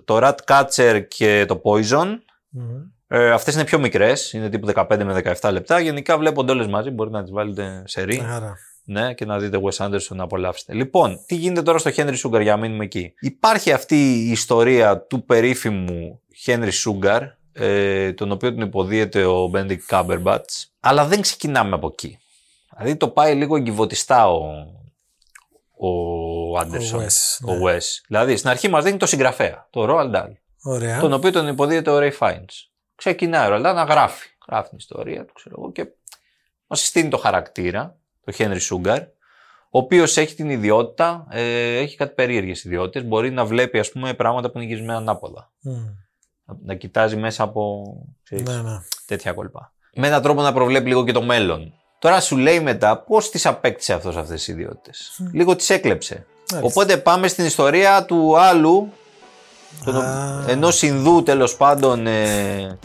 το 0.05 0.19
Rat 0.21 0.35
Catcher 0.47 1.03
και 1.07 1.45
το 1.47 1.61
Poison. 1.63 2.05
Μμμ. 2.49 2.93
Ε, 3.07 3.31
Αυτές 3.31 3.53
είναι 3.53 3.63
πιο 3.63 3.79
μικρές, 3.79 4.33
είναι 4.33 4.49
τύπου 4.49 4.67
15 4.73 5.03
με 5.03 5.21
17 5.41 5.51
λεπτά. 5.51 5.79
Γενικά 5.79 6.17
βλέπονται 6.17 6.51
όλε 6.51 6.67
μαζί, 6.67 6.89
μπορείτε 6.89 7.15
να 7.17 7.23
τις 7.23 7.31
βάλετε 7.31 7.83
σε 7.85 8.01
ρί. 8.03 8.25
Άρα. 8.29 8.55
Ναι, 8.87 9.13
και 9.13 9.25
να 9.25 9.39
δείτε 9.39 9.59
Wes 9.63 9.85
Anderson 9.85 10.15
να 10.15 10.23
απολαύσετε. 10.23 10.73
Λοιπόν, 10.73 11.19
τι 11.25 11.35
γίνεται 11.35 11.61
τώρα 11.61 11.77
στο 11.77 11.91
Henry 11.95 12.15
Sugar 12.23 12.41
για 12.41 12.55
να 12.55 12.57
μείνουμε 12.57 12.83
εκεί. 12.83 13.13
Υπάρχει 13.19 13.71
αυτή 13.71 13.95
η 13.95 14.31
ιστορία 14.31 14.99
του 14.99 15.25
περίφημου 15.25 16.21
Henry 16.45 16.69
Sugar, 16.85 17.21
ε, 17.53 18.13
τον 18.13 18.31
οποίο 18.31 18.53
τον 18.53 18.61
υποδίεται 18.61 19.25
ο 19.25 19.51
Benedict 19.53 19.87
Cumberbatch, 19.89 20.63
αλλά 20.79 21.05
δεν 21.05 21.21
ξεκινάμε 21.21 21.75
από 21.75 21.87
εκεί. 21.87 22.19
Δηλαδή 22.77 22.95
το 22.95 23.07
πάει 23.09 23.35
λίγο 23.35 23.55
εγκυβωτιστά 23.55 24.29
ο, 24.29 24.41
ο 25.87 26.59
Anderson, 26.59 26.99
Wes, 26.99 27.47
ο 27.47 27.53
ναι. 27.53 27.59
Wes. 27.63 27.83
Δηλαδή 28.07 28.37
στην 28.37 28.49
αρχή 28.49 28.67
μας 28.67 28.83
δείχνει 28.83 28.99
το 28.99 29.05
συγγραφέα, 29.05 29.67
το 29.69 29.85
Roald 29.89 30.15
Dahl, 30.15 30.31
Ωραία. 30.63 30.99
τον 30.99 31.13
οποίο 31.13 31.31
τον 31.31 31.47
υποδίεται 31.47 31.89
ο 31.89 31.97
Ray 31.99 32.11
Fiennes. 32.19 32.74
Ξεκινάει 32.95 33.51
ο 33.51 33.55
Roald 33.55 33.59
Dahl 33.69 33.73
να 33.75 33.83
γράφει, 33.83 34.29
γράφει 34.47 34.69
την 34.69 34.77
ιστορία 34.77 35.25
του, 35.25 35.33
ξέρω 35.33 35.55
εγώ, 35.57 35.71
και 35.71 35.87
μας 36.67 36.79
συστήνει 36.79 37.09
το 37.09 37.17
χαρακτήρα, 37.17 37.97
το 38.25 38.33
Henry 38.37 38.59
Sugar, 38.69 38.99
ο 39.69 39.77
οποίος 39.77 40.17
έχει 40.17 40.35
την 40.35 40.49
ιδιότητα, 40.49 41.27
ε, 41.29 41.77
έχει 41.77 41.95
κάτι 41.97 42.13
περίεργες 42.13 42.63
ιδιότητες, 42.63 43.07
μπορεί 43.07 43.31
να 43.31 43.45
βλέπει 43.45 43.79
ας 43.79 43.91
πούμε 43.91 44.13
πράγματα 44.13 44.51
που 44.51 44.57
είναι 44.57 44.67
γυρισμένα 44.67 44.97
ανάποδα. 44.97 45.51
Μμ. 45.59 45.71
Να, 46.45 46.57
να 46.63 46.75
κοιτάζει 46.75 47.15
μέσα 47.15 47.43
από 47.43 47.83
ξέρεις, 48.23 48.47
Ναι, 48.47 48.61
ναι. 48.61 48.77
τέτοια 49.05 49.33
κόλπα. 49.33 49.73
Με 49.93 50.07
έναν 50.07 50.21
τρόπο 50.21 50.41
να 50.41 50.53
προβλέπει 50.53 50.87
λίγο 50.87 51.03
και 51.05 51.11
το 51.11 51.21
μέλλον. 51.21 51.73
Τώρα 51.99 52.21
σου 52.21 52.37
λέει 52.37 52.59
μετά 52.59 52.97
πώς 52.97 53.29
τις 53.29 53.45
απέκτησε 53.45 53.93
αυτός 53.93 54.15
αυτές 54.17 54.35
τις 54.35 54.47
ιδιότητες. 54.47 55.19
Λίγο 55.31 55.55
τις 55.55 55.69
έκλεψε. 55.69 56.25
Μάλιστα. 56.51 56.79
Οπότε 56.79 56.97
πάμε 56.97 57.27
στην 57.27 57.45
ιστορία 57.45 58.05
του 58.05 58.37
άλλου, 58.39 58.91
τον- 59.83 59.95
Α. 59.95 60.43
ενός 60.47 60.81
Ινδού 60.81 61.23
τέλος 61.23 61.55
πάντων 61.55 62.07
ε, 62.07 62.77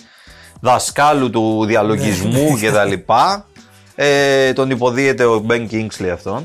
δασκάλου 0.61 1.31
του 1.31 1.65
διαλογισμού 1.67 2.53
Ναι. 2.53 2.61
και 2.61 2.71
τα 2.71 2.85
λοιπά. 2.85 3.45
Ε, 3.95 4.53
τον 4.53 4.71
υποδίεται 4.71 5.25
ο 5.25 5.39
Μπεν 5.39 5.69
Kingsley 5.71 6.09
αυτόν. 6.13 6.45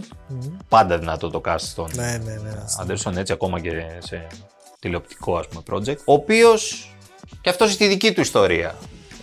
Πάντα 0.69 0.97
δυνατό 0.97 1.29
το 1.29 1.41
cast 1.47 1.55
στον 1.59 1.89
Ναι, 1.93 2.21
ναι, 2.23 2.31
ναι. 2.33 2.51
Άντερσον, 2.81 3.17
έτσι 3.17 3.33
ακόμα 3.33 3.59
και 3.59 3.71
σε 3.99 4.27
τηλεοπτικό 4.79 5.37
ας 5.37 5.47
πούμε 5.47 5.61
project. 5.71 5.97
Ο 6.05 6.13
οποίο 6.13 6.49
και 7.41 7.49
αυτός 7.49 7.71
στη 7.71 7.87
δική 7.87 8.13
του 8.13 8.21
ιστορία. 8.21 8.75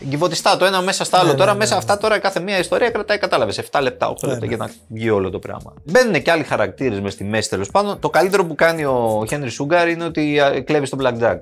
Εγκυβωτιστά 0.05 0.57
το 0.57 0.65
ένα 0.65 0.81
μέσα 0.81 1.05
στο 1.05 1.17
άλλο. 1.17 1.31
Ναι, 1.31 1.37
τώρα 1.37 1.53
ναι, 1.53 1.59
μέσα 1.59 1.73
ναι, 1.73 1.79
αυτά 1.79 1.99
τώρα 1.99 2.19
κάθε 2.19 2.41
μία 2.41 2.59
ιστορία 2.59 2.91
κρατάει, 2.91 3.19
κατάλαβες, 3.19 3.61
7 3.71 3.81
λεπτά, 3.83 4.13
8 4.13 4.15
λεπτά 4.23 4.41
ναι. 4.41 4.47
για 4.47 4.57
να 4.57 4.71
βγει 4.89 5.11
όλο 5.11 5.31
το 5.31 5.39
πράγμα. 5.39 5.75
Μπαίνουν 5.85 6.23
και 6.23 6.31
άλλοι 6.31 6.43
χαρακτήρες 6.45 7.01
μες 7.01 7.13
στη 7.13 7.25
μέση 7.25 7.49
τέλος 7.49 7.71
πάντων. 7.71 7.99
Το 7.99 8.11
καλύτερο 8.11 8.45
που 8.45 8.55
κάνει 8.55 8.85
ο 8.85 9.25
Χένρι 9.29 9.51
Σούγκαρ 9.51 9.89
είναι 9.89 10.05
ότι 10.05 10.41
α, 10.41 10.63
κλέβεις 10.63 10.91
τον 10.91 10.99
Blackjack. 11.03 11.39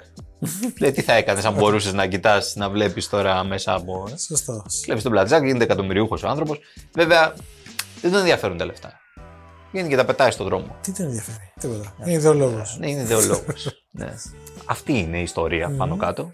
Λέει 0.80 0.92
τι 0.96 1.02
θα 1.02 1.12
έκανες 1.12 1.44
αν 1.44 1.54
μπορούσες 1.54 1.92
να 1.92 2.06
κοιτάς, 2.06 2.54
να 2.56 2.70
βλέπεις 2.70 3.08
τώρα 3.08 3.44
μέσα 3.44 3.74
από. 3.74 4.08
Σωστό. 4.26 4.64
Κλέβεις 4.82 5.02
τον 5.02 5.12
Blackjack, 5.16 5.42
γίνεται 5.44 5.64
εκατομμυριούχος 5.64 6.22
ο 6.22 6.28
άνθρωπος. 6.28 6.60
Βέβαια 6.92 7.34
δεν 8.00 8.10
τον 8.10 8.20
ενδιαφέρουν 8.20 8.56
τα 8.56 8.64
λεφτά. 8.64 9.00
Γίνει 9.72 9.88
και 9.88 9.96
τα 9.96 10.04
πετάει 10.04 10.30
στον 10.30 10.46
δρόμο. 10.46 10.76
Τι 10.80 10.92
τον 10.92 11.04
ενδιαφέρει. 11.04 11.52
Τίποτα. 11.60 11.94
Είναι 12.00 12.12
ιδεολόγος. 12.12 12.76
Ναι, 12.78 12.90
είναι 12.90 13.00
ιδεολόγος. 13.00 13.82
ναι. 13.90 14.14
Αυτή 14.64 14.98
είναι 14.98 15.18
η 15.18 15.22
ιστορία 15.22 15.74
πάνω 15.76 15.96
κάτω. 15.96 16.30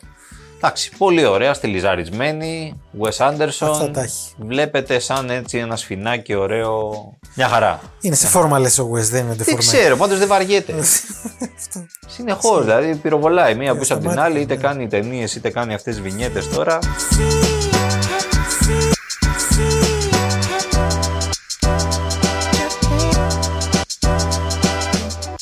Εντάξει, 0.56 0.90
πολύ 0.98 1.24
ωραία, 1.24 1.54
στυλιζαρισμένη. 1.54 2.80
Wes 3.00 3.08
Αυτά 3.08 3.34
Anderson. 3.36 3.90
τα 3.92 4.00
έχει. 4.02 4.34
Βλέπετε 4.38 4.98
σαν 4.98 5.30
έτσι 5.30 5.58
ένα 5.58 5.76
σφινάκι 5.76 6.34
ωραίο. 6.34 6.92
Μια 7.34 7.48
χαρά. 7.48 7.80
Είναι 8.00 8.14
σε 8.14 8.26
φόρμα 8.26 8.58
λες 8.58 8.78
ο 8.78 8.90
Wes, 8.94 9.00
δεν 9.02 9.24
είναι 9.24 9.34
Δεν 9.34 9.46
deformed. 9.54 9.58
ξέρω, 9.58 9.96
πάντως 9.96 10.18
δεν 10.18 10.28
βαριέται. 10.28 10.74
Συνεχώς, 12.16 12.64
δηλαδή 12.64 12.94
πυροβολάει 12.94 13.54
μία 13.54 13.76
πίσω 13.76 13.92
από 13.94 14.02
την 14.02 14.12
σταμάτητα, 14.12 14.34
άλλη, 14.38 14.44
είτε 14.44 14.56
κάνει 14.56 14.86
ταινίες 14.88 15.34
είτε 15.34 15.50
κάνει 15.50 15.74
αυτές 15.74 15.94
τι 15.94 16.00
βινιέτες 16.00 16.48
τώρα. 16.48 16.78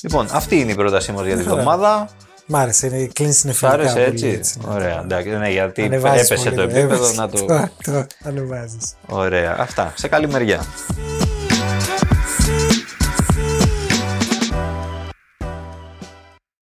Λοιπόν, 0.00 0.28
αυτή 0.32 0.60
είναι 0.60 0.72
η 0.72 0.74
πρότασή 0.74 1.12
μας 1.12 1.26
για 1.26 1.36
τη 1.36 1.42
Χαρά. 1.44 2.08
Εβδομάδα. 2.46 2.46
Μ' 2.46 2.56
άρεσε, 2.56 2.86
είναι, 2.86 3.06
κλείνει 3.12 3.32
Σ' 3.32 3.36
συνεφιλικά. 3.38 3.76
άρεσε 3.78 3.94
πολύ, 4.10 4.28
έτσι; 4.28 4.58
ναι. 4.68 4.74
Ωραία, 4.74 5.00
εντάξει, 5.00 5.28
ναι, 5.28 5.50
γιατί 5.50 5.82
Ανεβάζεις 5.82 6.30
έπεσε 6.30 6.50
πολύ, 6.50 6.56
το 6.56 6.66
ναι, 6.66 6.78
επίπεδο 6.78 6.94
έβαζε. 7.04 7.14
να 7.20 7.28
το. 7.28 7.38
Το, 7.46 7.68
το 7.92 8.06
ανεβάζεις. 8.24 8.94
Ωραία, 9.06 9.56
αυτά. 9.58 9.92
Σε 9.96 10.08
καλή 10.08 10.28
μεριά. 10.28 10.64